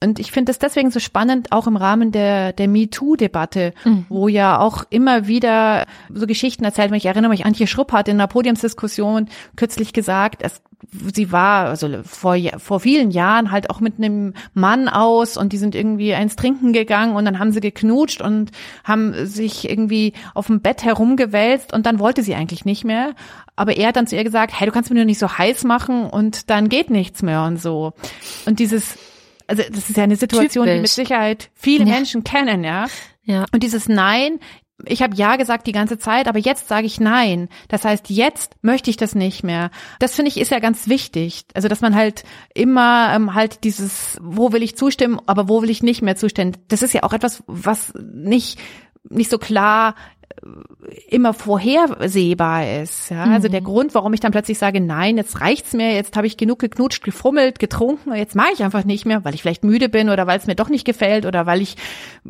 [0.01, 4.05] Und ich finde es deswegen so spannend, auch im Rahmen der, der MeToo-Debatte, mhm.
[4.07, 6.99] wo ja auch immer wieder so Geschichten erzählt werden.
[6.99, 9.27] Ich erinnere mich, Antje Schrupp hat in einer Podiumsdiskussion
[9.57, 10.61] kürzlich gesagt, es,
[11.13, 15.57] sie war also vor, vor vielen Jahren halt auch mit einem Mann aus und die
[15.57, 18.51] sind irgendwie eins trinken gegangen und dann haben sie geknutscht und
[18.85, 23.15] haben sich irgendwie auf dem Bett herumgewälzt und dann wollte sie eigentlich nicht mehr.
[23.57, 25.65] Aber er hat dann zu ihr gesagt, hey, du kannst mir nur nicht so heiß
[25.65, 27.91] machen und dann geht nichts mehr und so.
[28.45, 28.97] Und dieses
[29.49, 30.75] also das ist ja eine Situation, Typisch.
[30.75, 31.95] die mit Sicherheit viele ja.
[31.95, 32.87] Menschen kennen, ja.
[33.23, 33.45] Ja.
[33.51, 34.39] Und dieses Nein,
[34.85, 37.49] ich habe ja gesagt die ganze Zeit, aber jetzt sage ich nein.
[37.67, 39.71] Das heißt, jetzt möchte ich das nicht mehr.
[39.99, 41.45] Das finde ich ist ja ganz wichtig.
[41.53, 42.23] Also dass man halt
[42.53, 46.55] immer ähm, halt dieses, wo will ich zustimmen, aber wo will ich nicht mehr zustimmen.
[46.69, 48.59] Das ist ja auch etwas, was nicht
[49.09, 49.95] nicht so klar
[51.09, 53.09] immer vorhersehbar ist.
[53.09, 53.25] Ja?
[53.25, 53.65] Also der mhm.
[53.65, 57.03] Grund, warum ich dann plötzlich sage, nein, jetzt reicht's mir, jetzt habe ich genug geknutscht,
[57.03, 60.37] gefummelt, getrunken, jetzt mache ich einfach nicht mehr, weil ich vielleicht müde bin oder weil
[60.37, 61.75] es mir doch nicht gefällt oder weil ich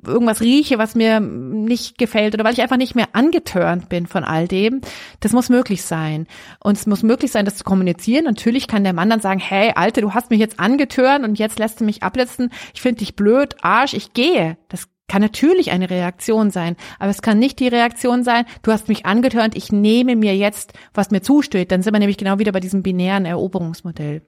[0.05, 4.23] irgendwas rieche, was mir nicht gefällt oder weil ich einfach nicht mehr angetörnt bin von
[4.23, 4.81] all dem.
[5.19, 6.27] Das muss möglich sein.
[6.63, 8.25] Und es muss möglich sein, das zu kommunizieren.
[8.25, 11.59] Natürlich kann der Mann dann sagen, hey, Alte, du hast mich jetzt angetörnt und jetzt
[11.59, 12.51] lässt du mich abletzen.
[12.73, 14.57] Ich finde dich blöd, Arsch, ich gehe.
[14.69, 18.87] Das kann natürlich eine Reaktion sein, aber es kann nicht die Reaktion sein, du hast
[18.87, 21.71] mich angetörnt, ich nehme mir jetzt, was mir zusteht.
[21.71, 24.21] Dann sind wir nämlich genau wieder bei diesem binären Eroberungsmodell.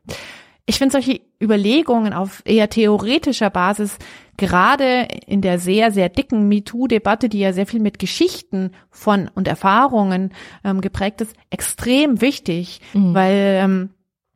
[0.66, 3.98] Ich finde solche Überlegungen auf eher theoretischer Basis,
[4.38, 9.48] gerade in der sehr, sehr dicken MeToo-Debatte, die ja sehr viel mit Geschichten von und
[9.48, 13.14] Erfahrungen ähm, geprägt ist, extrem wichtig, mhm.
[13.14, 13.90] weil ähm,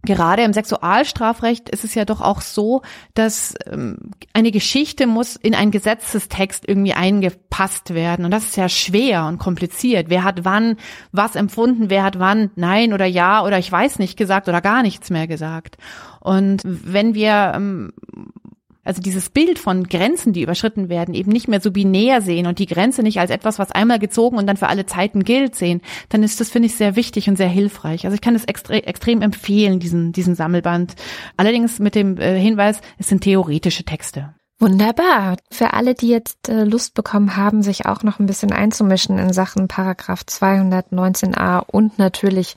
[0.06, 2.82] gerade im Sexualstrafrecht ist es ja doch auch so,
[3.14, 3.98] dass ähm,
[4.34, 8.26] eine Geschichte muss in einen Gesetzestext irgendwie eingepasst werden.
[8.26, 10.10] Und das ist ja schwer und kompliziert.
[10.10, 10.78] Wer hat wann
[11.12, 11.90] was empfunden?
[11.90, 15.28] Wer hat wann Nein oder Ja oder ich weiß nicht gesagt oder gar nichts mehr
[15.28, 15.78] gesagt?
[16.20, 17.94] Und wenn wir ähm,
[18.86, 22.60] also dieses Bild von Grenzen, die überschritten werden, eben nicht mehr so binär sehen und
[22.60, 25.82] die Grenze nicht als etwas, was einmal gezogen und dann für alle Zeiten gilt sehen,
[26.10, 28.06] dann ist das, finde ich, sehr wichtig und sehr hilfreich.
[28.06, 30.96] Also ich kann es extre extrem empfehlen, diesen, diesen Sammelband.
[31.36, 34.36] Allerdings mit dem äh, Hinweis, es sind theoretische Texte.
[34.60, 35.36] Wunderbar.
[35.52, 39.34] Für alle, die jetzt äh, Lust bekommen haben, sich auch noch ein bisschen einzumischen in
[39.34, 42.56] Sachen Paragraph 219a und natürlich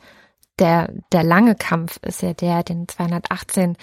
[0.59, 3.77] der, der lange Kampf ist ja der, den 218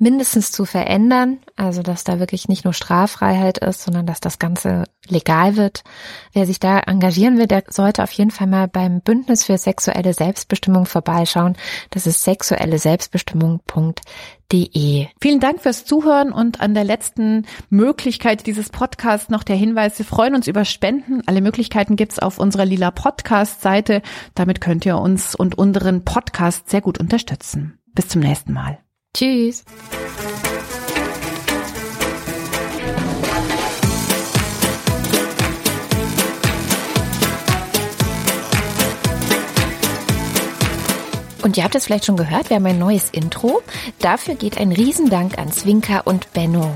[0.00, 4.84] mindestens zu verändern, also dass da wirklich nicht nur Straffreiheit ist, sondern dass das Ganze
[5.06, 5.84] legal wird.
[6.32, 10.14] Wer sich da engagieren will, der sollte auf jeden Fall mal beim Bündnis für sexuelle
[10.14, 11.54] Selbstbestimmung vorbeischauen.
[11.90, 15.08] Das ist sexuelle Selbstbestimmung.de.
[15.20, 20.06] Vielen Dank fürs Zuhören und an der letzten Möglichkeit dieses Podcasts noch der Hinweis, wir
[20.06, 21.20] freuen uns über Spenden.
[21.26, 24.00] Alle Möglichkeiten gibt's auf unserer Lila Podcast Seite.
[24.34, 27.78] Damit könnt ihr uns und unseren Podcast sehr gut unterstützen.
[27.92, 28.78] Bis zum nächsten Mal.
[29.16, 29.64] Tschüss.
[41.42, 43.62] Und ihr habt es vielleicht schon gehört, wir haben ein neues Intro.
[43.98, 46.72] Dafür geht ein Riesendank an Zwinker und Benno.